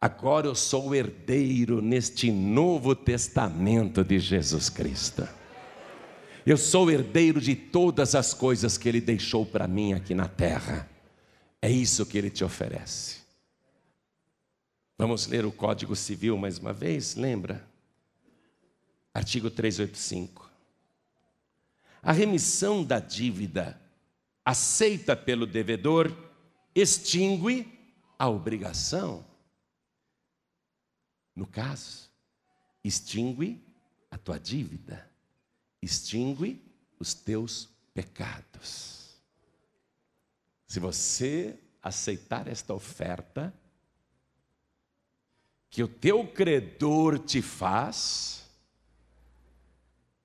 [0.01, 5.29] Agora eu sou o herdeiro neste novo testamento de Jesus Cristo.
[6.47, 10.89] Eu sou herdeiro de todas as coisas que Ele deixou para mim aqui na terra.
[11.61, 13.16] É isso que Ele te oferece.
[14.97, 17.16] Vamos ler o Código Civil mais uma vez?
[17.16, 17.66] Lembra?
[19.12, 20.46] Artigo 385.
[22.07, 23.81] A remissão da dívida
[24.45, 26.17] aceita pelo devedor
[26.73, 27.67] extingue
[28.17, 29.27] a obrigação.
[31.35, 32.09] No caso,
[32.85, 33.61] extingue
[34.09, 35.11] a tua dívida,
[35.83, 36.63] extingue
[36.97, 39.17] os teus pecados.
[40.65, 43.53] Se você aceitar esta oferta,
[45.69, 48.46] que o teu credor te faz,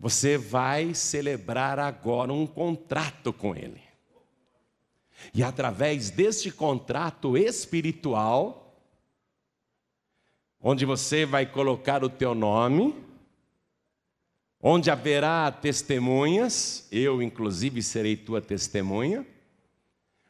[0.02, 3.80] você vai celebrar agora um contrato com Ele.
[5.32, 8.84] E através deste contrato espiritual,
[10.60, 12.95] onde você vai colocar o teu nome,
[14.60, 19.24] onde haverá testemunhas, eu inclusive serei tua testemunha,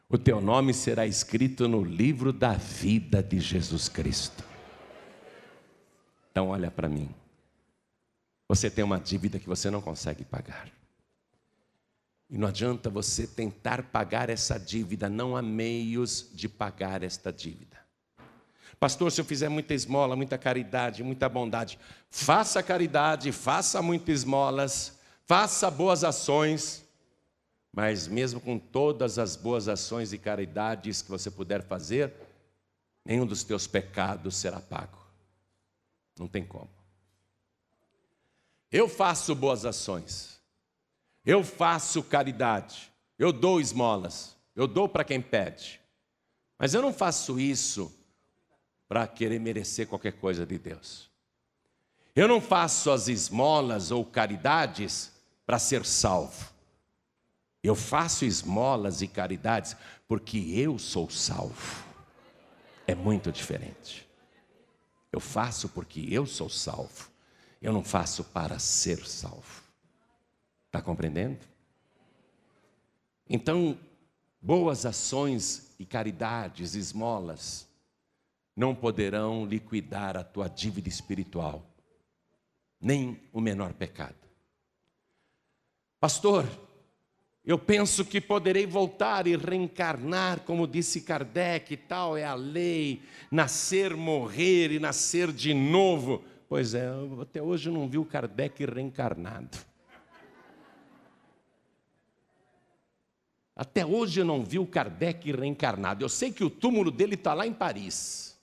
[0.06, 4.44] o teu nome será escrito no livro da vida de Jesus Cristo.
[6.30, 7.21] Então, olha para mim.
[8.52, 10.70] Você tem uma dívida que você não consegue pagar.
[12.28, 17.78] E não adianta você tentar pagar essa dívida, não há meios de pagar esta dívida.
[18.78, 21.78] Pastor, se eu fizer muita esmola, muita caridade, muita bondade,
[22.10, 26.84] faça caridade, faça muitas esmolas, faça boas ações,
[27.72, 32.12] mas mesmo com todas as boas ações e caridades que você puder fazer,
[33.02, 34.98] nenhum dos teus pecados será pago.
[36.18, 36.81] Não tem como.
[38.72, 40.40] Eu faço boas ações,
[41.26, 45.78] eu faço caridade, eu dou esmolas, eu dou para quem pede,
[46.58, 47.92] mas eu não faço isso
[48.88, 51.10] para querer merecer qualquer coisa de Deus.
[52.16, 55.12] Eu não faço as esmolas ou caridades
[55.44, 56.50] para ser salvo.
[57.62, 59.76] Eu faço esmolas e caridades
[60.08, 61.84] porque eu sou salvo.
[62.86, 64.08] É muito diferente.
[65.10, 67.11] Eu faço porque eu sou salvo.
[67.62, 69.62] Eu não faço para ser salvo.
[70.66, 71.38] Está compreendendo?
[73.30, 73.78] Então,
[74.40, 77.68] boas ações e caridades, esmolas,
[78.56, 81.64] não poderão liquidar a tua dívida espiritual,
[82.80, 84.16] nem o menor pecado.
[86.00, 86.44] Pastor,
[87.44, 93.96] eu penso que poderei voltar e reencarnar, como disse Kardec, tal é a lei, nascer,
[93.96, 96.24] morrer e nascer de novo.
[96.52, 96.86] Pois é,
[97.18, 99.56] até hoje eu não vi o Kardec reencarnado.
[103.56, 106.04] Até hoje eu não vi o Kardec reencarnado.
[106.04, 108.38] Eu sei que o túmulo dele está lá em Paris.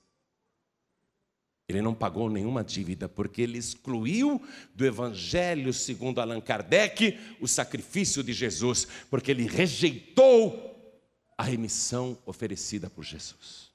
[1.68, 4.42] Ele não pagou nenhuma dívida, porque ele excluiu
[4.74, 10.98] do Evangelho, segundo Allan Kardec, o sacrifício de Jesus, porque ele rejeitou
[11.38, 13.69] a remissão oferecida por Jesus.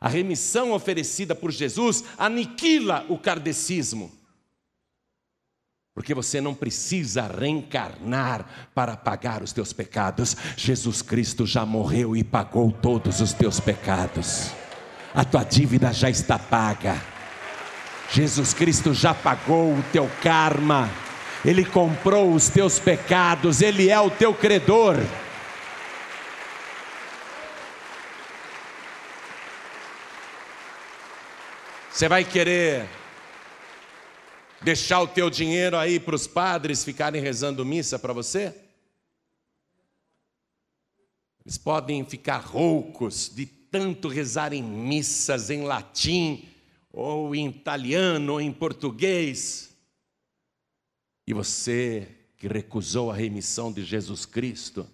[0.00, 4.12] A remissão oferecida por Jesus aniquila o kardecismo.
[5.94, 10.36] Porque você não precisa reencarnar para pagar os teus pecados.
[10.56, 14.52] Jesus Cristo já morreu e pagou todos os teus pecados
[15.16, 17.00] a tua dívida já está paga.
[18.12, 20.90] Jesus Cristo já pagou o teu karma,
[21.42, 24.96] Ele comprou os teus pecados, Ele é o teu credor.
[31.96, 32.86] Você vai querer
[34.60, 38.54] deixar o teu dinheiro aí para os padres ficarem rezando missa para você?
[41.42, 46.46] Eles podem ficar roucos de tanto rezar em missas em latim,
[46.92, 49.74] ou em italiano, ou em português,
[51.26, 54.86] e você que recusou a remissão de Jesus Cristo,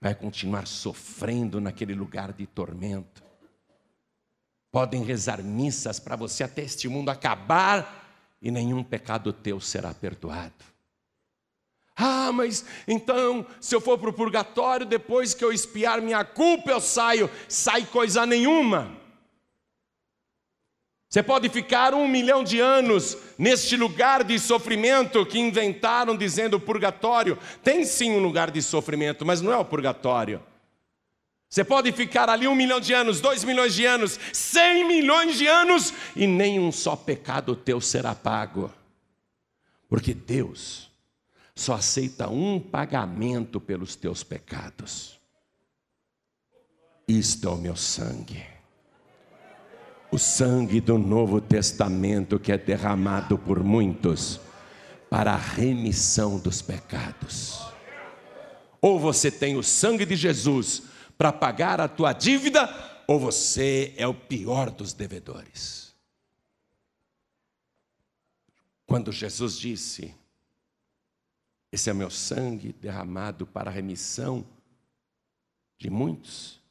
[0.00, 3.23] vai continuar sofrendo naquele lugar de tormento.
[4.74, 8.10] Podem rezar missas para você até este mundo acabar
[8.42, 10.64] e nenhum pecado teu será perdoado.
[11.94, 16.72] Ah, mas então, se eu for para o purgatório, depois que eu espiar minha culpa,
[16.72, 17.30] eu saio.
[17.48, 18.90] Sai coisa nenhuma.
[21.08, 27.38] Você pode ficar um milhão de anos neste lugar de sofrimento que inventaram dizendo purgatório.
[27.62, 30.42] Tem sim um lugar de sofrimento, mas não é o purgatório.
[31.54, 35.46] Você pode ficar ali um milhão de anos, dois milhões de anos, cem milhões de
[35.46, 38.72] anos e nem um só pecado teu será pago.
[39.88, 40.90] Porque Deus
[41.54, 45.20] só aceita um pagamento pelos teus pecados.
[47.06, 48.44] Isto é o meu sangue.
[50.10, 54.40] O sangue do Novo Testamento que é derramado por muitos
[55.08, 57.64] para a remissão dos pecados.
[58.80, 62.68] Ou você tem o sangue de Jesus para pagar a tua dívida,
[63.06, 65.94] ou você é o pior dos devedores.
[68.86, 70.14] Quando Jesus disse:
[71.74, 74.46] esse é meu sangue derramado para a remissão
[75.76, 76.62] de muitos.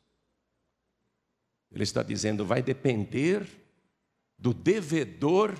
[1.70, 3.46] Ele está dizendo: vai depender
[4.40, 5.58] do devedor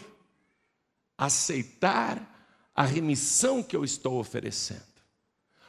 [1.18, 5.04] aceitar a remissão que eu estou oferecendo,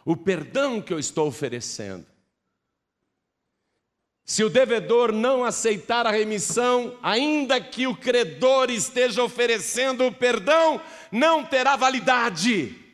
[0.05, 2.07] o perdão que eu estou oferecendo.
[4.25, 10.81] Se o devedor não aceitar a remissão, ainda que o credor esteja oferecendo o perdão,
[11.13, 12.85] não terá validade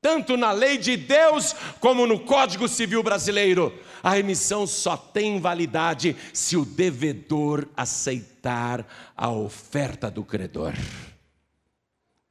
[0.00, 3.72] tanto na lei de Deus como no Código Civil Brasileiro.
[4.02, 10.72] A remissão só tem validade se o devedor aceitar a oferta do credor.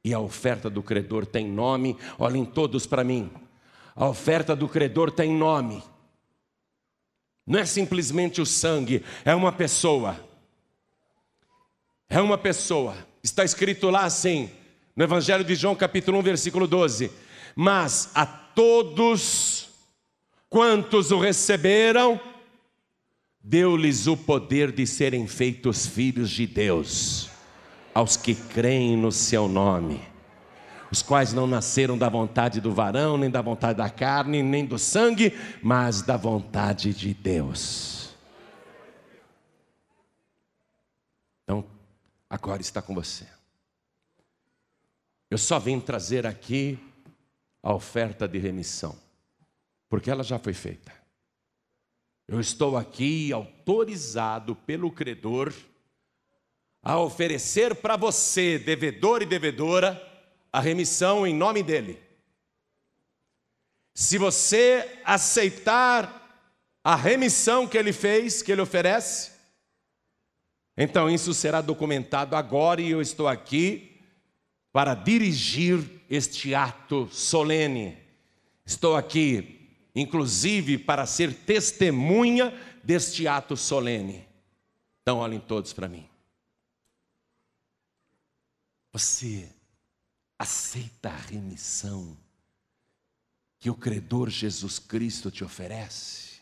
[0.04, 3.30] E a oferta do credor tem nome, olhem todos para mim.
[3.94, 5.82] A oferta do credor tem nome.
[7.50, 10.18] Não é simplesmente o sangue, é uma pessoa.
[12.08, 12.96] É uma pessoa.
[13.22, 14.50] Está escrito lá assim,
[14.96, 19.68] no Evangelho de João, capítulo 1, versículo 12 mas a todos
[20.48, 22.20] quantos o receberam,
[23.42, 27.30] deu-lhes o poder de serem feitos filhos de Deus,
[27.94, 30.00] aos que creem no seu nome,
[30.90, 34.78] os quais não nasceram da vontade do varão, nem da vontade da carne, nem do
[34.78, 35.32] sangue,
[35.62, 38.14] mas da vontade de Deus.
[41.44, 41.64] Então,
[42.28, 43.26] agora está com você.
[45.30, 46.78] Eu só vim trazer aqui
[47.62, 48.98] a oferta de remissão,
[49.88, 50.92] porque ela já foi feita.
[52.26, 55.52] Eu estou aqui autorizado pelo credor
[56.82, 60.09] a oferecer para você, devedor e devedora,
[60.52, 62.00] a remissão em nome dele.
[63.94, 66.16] Se você aceitar
[66.82, 69.32] a remissão que ele fez, que ele oferece,
[70.76, 74.00] então isso será documentado agora e eu estou aqui
[74.72, 77.98] para dirigir este ato solene.
[78.64, 84.26] Estou aqui, inclusive, para ser testemunha deste ato solene.
[85.02, 86.08] Então, olhem todos para mim.
[88.92, 89.48] Você
[90.40, 92.16] aceita a remissão
[93.58, 96.40] que o credor Jesus Cristo te oferece?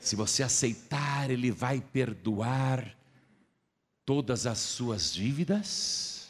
[0.00, 2.96] Se você aceitar, Ele vai perdoar
[4.06, 6.28] todas as suas dívidas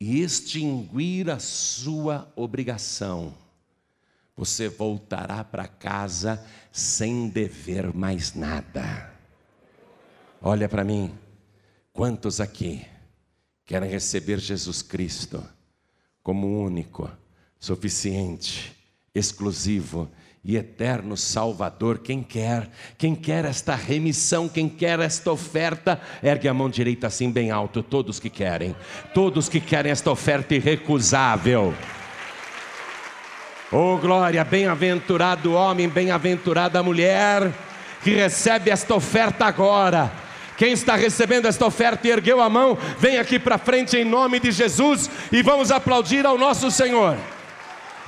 [0.00, 3.36] e extinguir a sua obrigação.
[4.34, 9.12] Você voltará para casa sem dever mais nada.
[10.40, 11.12] Olha para mim,
[11.92, 12.86] quantos aqui?
[13.68, 15.44] Querem receber Jesus Cristo
[16.22, 17.10] como único,
[17.60, 18.72] suficiente,
[19.14, 20.10] exclusivo
[20.42, 21.98] e eterno Salvador.
[21.98, 27.30] Quem quer, quem quer esta remissão, quem quer esta oferta, ergue a mão direita assim
[27.30, 27.82] bem alto.
[27.82, 28.74] Todos que querem,
[29.12, 31.74] todos que querem esta oferta irrecusável.
[33.70, 37.52] Oh glória, bem-aventurado homem, bem-aventurada mulher
[38.02, 40.27] que recebe esta oferta agora
[40.58, 44.40] quem está recebendo esta oferta e ergueu a mão, vem aqui para frente em nome
[44.40, 47.16] de Jesus e vamos aplaudir ao nosso Senhor.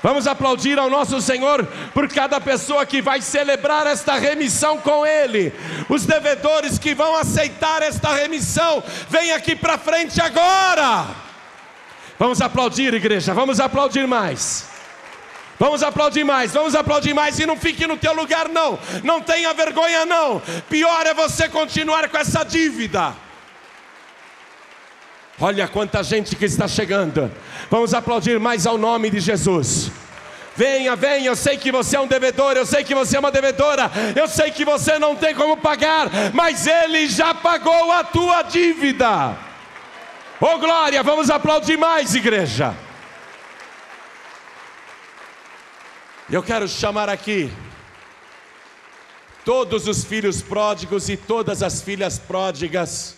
[0.02, 5.52] Vamos aplaudir ao nosso Senhor por cada pessoa que vai celebrar esta remissão com Ele.
[5.88, 11.06] Os devedores que vão aceitar esta remissão, vem aqui para frente agora.
[12.18, 14.69] Vamos aplaudir, igreja, vamos aplaudir mais.
[15.60, 18.78] Vamos aplaudir mais, vamos aplaudir mais e não fique no teu lugar não.
[19.04, 20.40] Não tenha vergonha não.
[20.70, 23.14] Pior é você continuar com essa dívida.
[25.38, 27.30] Olha quanta gente que está chegando.
[27.70, 29.90] Vamos aplaudir mais ao nome de Jesus.
[30.56, 33.30] Venha, venha, eu sei que você é um devedor, eu sei que você é uma
[33.30, 38.40] devedora, eu sei que você não tem como pagar, mas Ele já pagou a tua
[38.42, 39.36] dívida.
[40.40, 42.74] Oh glória, vamos aplaudir mais, igreja.
[46.32, 47.48] Eu quero chamar aqui
[49.44, 53.16] todos os filhos pródigos e todas as filhas pródigas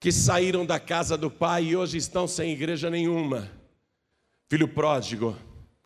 [0.00, 3.52] que saíram da casa do pai e hoje estão sem igreja nenhuma.
[4.48, 5.36] Filho pródigo,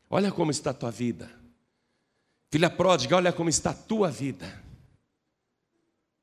[0.08, 1.28] olha como está a tua vida.
[2.48, 4.62] Filha pródiga, olha como está a tua vida.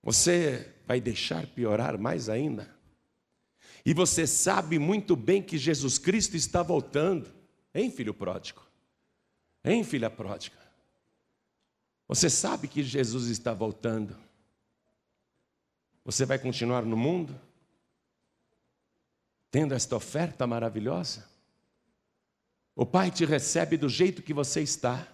[0.02, 2.74] Você vai deixar piorar mais ainda?
[3.86, 7.30] E você sabe muito bem que Jesus Cristo está voltando,
[7.76, 8.69] hein, filho pródigo?
[9.64, 10.58] Hein, filha pródiga?
[12.08, 14.18] Você sabe que Jesus está voltando.
[16.04, 17.40] Você vai continuar no mundo?
[19.52, 21.28] Tendo esta oferta maravilhosa?
[22.76, 25.08] O Pai te recebe do jeito que você está.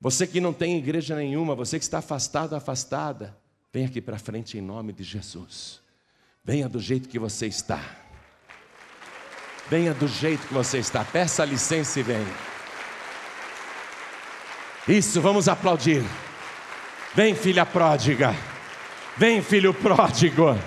[0.00, 3.36] Você que não tem igreja nenhuma, você que está afastado, afastada,
[3.72, 5.80] vem aqui para frente em nome de Jesus.
[6.42, 7.80] Venha do jeito que você está.
[9.68, 11.04] Venha do jeito que você está.
[11.04, 12.57] Peça licença e venha.
[14.88, 16.02] Isso, vamos aplaudir.
[17.14, 18.34] Vem, filha pródiga.
[19.16, 20.58] Vem, filho pródigo.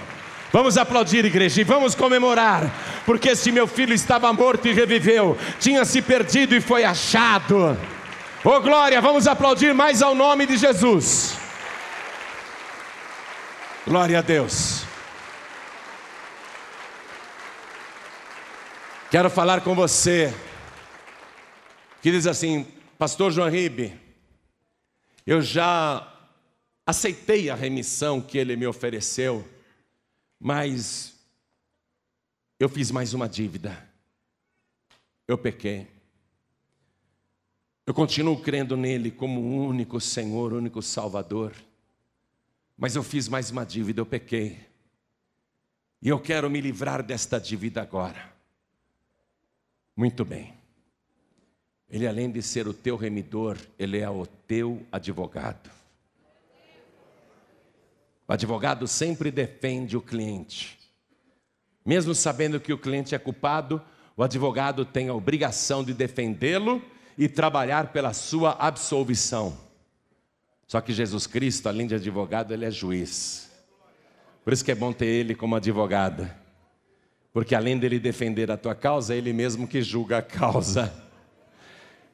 [0.51, 2.69] Vamos aplaudir, igreja, e vamos comemorar,
[3.05, 7.77] porque esse meu filho estava morto e reviveu, tinha se perdido e foi achado.
[8.43, 11.37] Oh glória, vamos aplaudir mais ao nome de Jesus.
[13.87, 14.83] Glória a Deus.
[19.09, 20.33] Quero falar com você
[22.01, 22.67] que diz assim,
[22.97, 24.00] Pastor João Ribe,
[25.25, 26.07] eu já
[26.85, 29.47] aceitei a remissão que ele me ofereceu,
[30.39, 31.13] mas
[32.59, 33.89] eu fiz mais uma dívida.
[35.27, 35.87] Eu pequei.
[37.85, 41.53] Eu continuo crendo nele como o único Senhor, único Salvador.
[42.77, 44.59] Mas eu fiz mais uma dívida, eu pequei.
[46.01, 48.33] E eu quero me livrar desta dívida agora.
[49.95, 50.60] Muito bem.
[51.91, 55.69] Ele, além de ser o teu remidor, ele é o teu advogado.
[58.25, 60.79] O advogado sempre defende o cliente.
[61.85, 63.81] Mesmo sabendo que o cliente é culpado,
[64.15, 66.81] o advogado tem a obrigação de defendê-lo
[67.17, 69.57] e trabalhar pela sua absolvição.
[70.65, 73.51] Só que Jesus Cristo, além de advogado, ele é juiz.
[74.45, 76.29] Por isso que é bom ter ele como advogado.
[77.33, 81.00] Porque além dele defender a tua causa, é ele mesmo que julga a causa.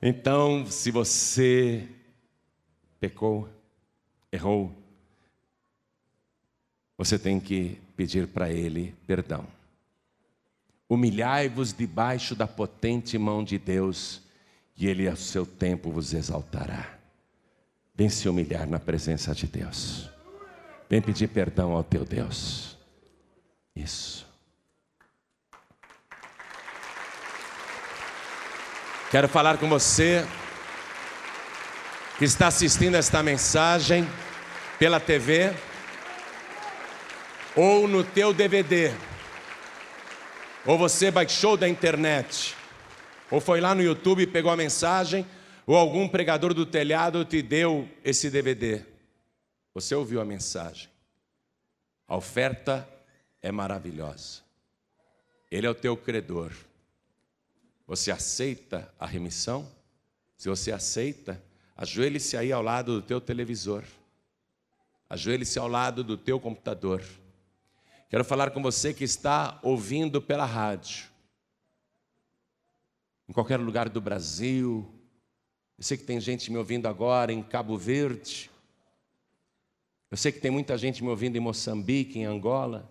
[0.02, 1.88] Então, se você
[3.00, 3.50] pecou,
[4.32, 4.72] errou,
[6.98, 9.46] você tem que pedir para Ele perdão.
[10.90, 14.22] Humilhai-vos debaixo da potente mão de Deus,
[14.78, 16.98] e Ele, a seu tempo, vos exaltará.
[17.96, 20.10] Vem se humilhar na presença de Deus.
[20.88, 22.78] Vem pedir perdão ao teu Deus.
[23.76, 24.27] Isso.
[29.10, 30.28] Quero falar com você
[32.20, 34.06] que está assistindo esta mensagem
[34.78, 35.54] pela TV
[37.56, 38.94] ou no teu DVD,
[40.66, 42.54] ou você baixou da internet,
[43.32, 45.26] ou foi lá no YouTube e pegou a mensagem,
[45.66, 48.84] ou algum pregador do telhado te deu esse DVD.
[49.74, 50.90] Você ouviu a mensagem.
[52.06, 52.86] A oferta
[53.42, 54.42] é maravilhosa.
[55.50, 56.52] Ele é o teu credor.
[57.88, 59.72] Você aceita a remissão?
[60.36, 61.42] Se você aceita,
[61.76, 63.84] ajoelhe-se aí ao lado do teu televisor.
[65.10, 67.02] Ajoelhe-se ao lado do teu computador.
[68.10, 71.08] Quero falar com você que está ouvindo pela rádio,
[73.28, 74.94] em qualquer lugar do Brasil.
[75.78, 78.52] Eu sei que tem gente me ouvindo agora em Cabo Verde.
[80.12, 82.90] Eu sei que tem muita gente me ouvindo em Moçambique, em Angola,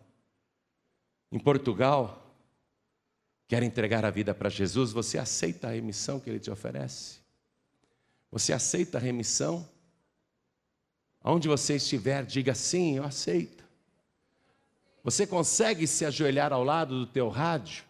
[1.30, 2.25] em Portugal.
[3.48, 4.92] Quer entregar a vida para Jesus?
[4.92, 7.20] Você aceita a remissão que Ele te oferece?
[8.30, 9.68] Você aceita a remissão?
[11.22, 13.64] Aonde você estiver, diga sim, eu aceito.
[15.02, 17.84] Você consegue se ajoelhar ao lado do teu rádio?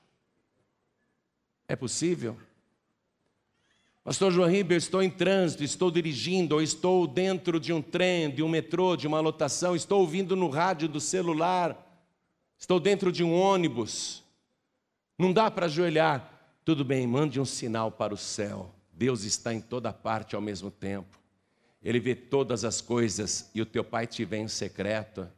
[1.67, 2.37] É possível?
[4.05, 8.43] Pastor João Ribeiro, estou em trânsito, estou dirigindo, ou estou dentro de um trem, de
[8.43, 11.77] um metrô, de uma lotação, estou ouvindo no rádio do celular,
[12.57, 14.23] estou dentro de um ônibus.
[15.19, 16.33] Não dá para ajoelhar.
[16.65, 18.75] Tudo bem, mande um sinal para o céu.
[18.93, 21.19] Deus está em toda parte ao mesmo tempo.
[21.83, 25.29] Ele vê todas as coisas e o teu pai te vê em secreto.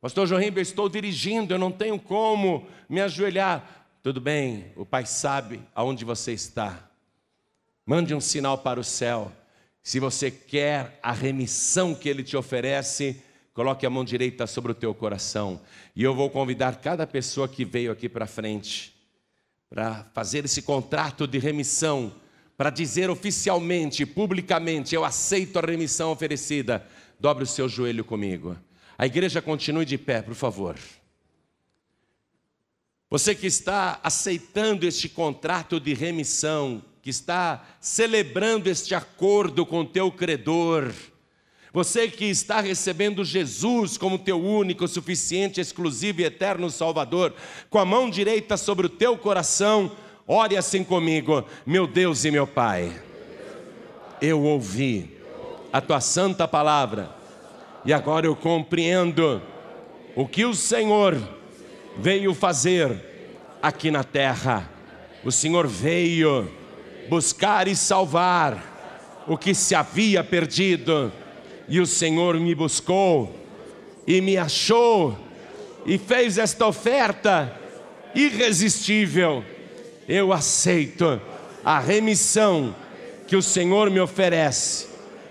[0.00, 3.88] Pastor João Ribeiro, estou dirigindo, eu não tenho como me ajoelhar.
[4.02, 6.90] Tudo bem, o Pai sabe aonde você está.
[7.86, 9.32] Mande um sinal para o céu.
[9.82, 13.22] Se você quer a remissão que Ele te oferece,
[13.54, 15.60] coloque a mão direita sobre o teu coração.
[15.96, 18.93] E eu vou convidar cada pessoa que veio aqui para frente
[19.74, 22.14] para fazer esse contrato de remissão,
[22.56, 26.86] para dizer oficialmente, publicamente, eu aceito a remissão oferecida.
[27.18, 28.56] Dobre o seu joelho comigo.
[28.96, 30.78] A igreja continue de pé, por favor.
[33.10, 40.12] Você que está aceitando este contrato de remissão, que está celebrando este acordo com teu
[40.12, 40.94] credor,
[41.74, 47.34] você que está recebendo Jesus como teu único, suficiente, exclusivo e eterno Salvador,
[47.68, 49.90] com a mão direita sobre o teu coração,
[50.24, 52.92] ore assim comigo, meu Deus e meu Pai.
[54.22, 55.18] Eu ouvi
[55.72, 57.12] a tua santa palavra
[57.84, 59.42] e agora eu compreendo
[60.14, 61.20] o que o Senhor
[61.98, 62.96] veio fazer
[63.60, 64.70] aqui na terra.
[65.24, 66.48] O Senhor veio
[67.08, 71.12] buscar e salvar o que se havia perdido,
[71.68, 73.34] e o Senhor me buscou
[74.06, 75.16] e me achou
[75.86, 77.58] e fez esta oferta
[78.14, 79.44] irresistível.
[80.08, 81.20] Eu aceito
[81.64, 82.74] a remissão
[83.26, 84.88] que o Senhor me oferece.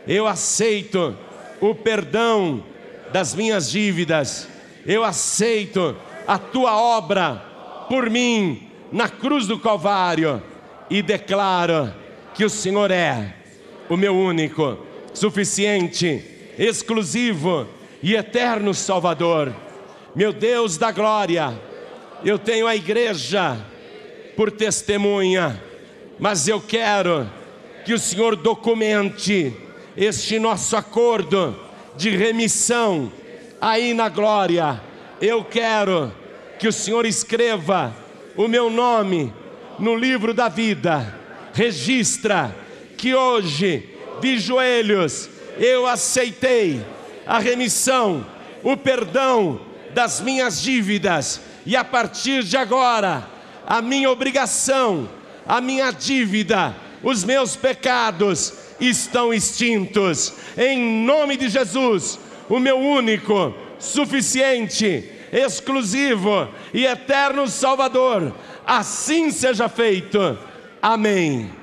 [0.07, 1.15] Eu aceito
[1.61, 2.63] o perdão
[3.11, 4.47] das minhas dívidas.
[4.86, 5.95] Eu aceito
[6.27, 7.36] a tua obra
[7.88, 10.41] por mim na cruz do Calvário
[10.89, 11.93] e declaro
[12.34, 13.36] que o Senhor é
[13.89, 14.77] o meu único,
[15.14, 16.24] suficiente,
[16.57, 17.68] exclusivo
[18.01, 19.53] e eterno Salvador.
[20.16, 21.53] Meu Deus da glória,
[22.24, 23.57] eu tenho a igreja
[24.36, 25.61] por testemunha,
[26.20, 27.30] mas eu quero
[27.86, 29.53] que o Senhor documente
[29.95, 31.55] este nosso acordo
[31.95, 33.11] de remissão
[33.59, 34.82] aí na glória.
[35.22, 36.11] Eu quero
[36.59, 37.95] que o Senhor escreva
[38.36, 39.34] o meu nome
[39.80, 41.20] no livro da vida.
[41.53, 42.55] Registra
[42.97, 43.89] que hoje,
[44.24, 46.82] de joelhos, eu aceitei
[47.28, 48.26] a remissão,
[48.63, 49.59] o perdão
[49.93, 53.28] das minhas dívidas, e a partir de agora,
[53.67, 55.09] a minha obrigação,
[55.45, 60.34] a minha dívida, os meus pecados estão extintos.
[60.57, 62.17] Em nome de Jesus,
[62.47, 68.34] o meu único, suficiente, exclusivo e eterno Salvador,
[68.65, 70.38] assim seja feito.
[70.82, 71.62] Amém.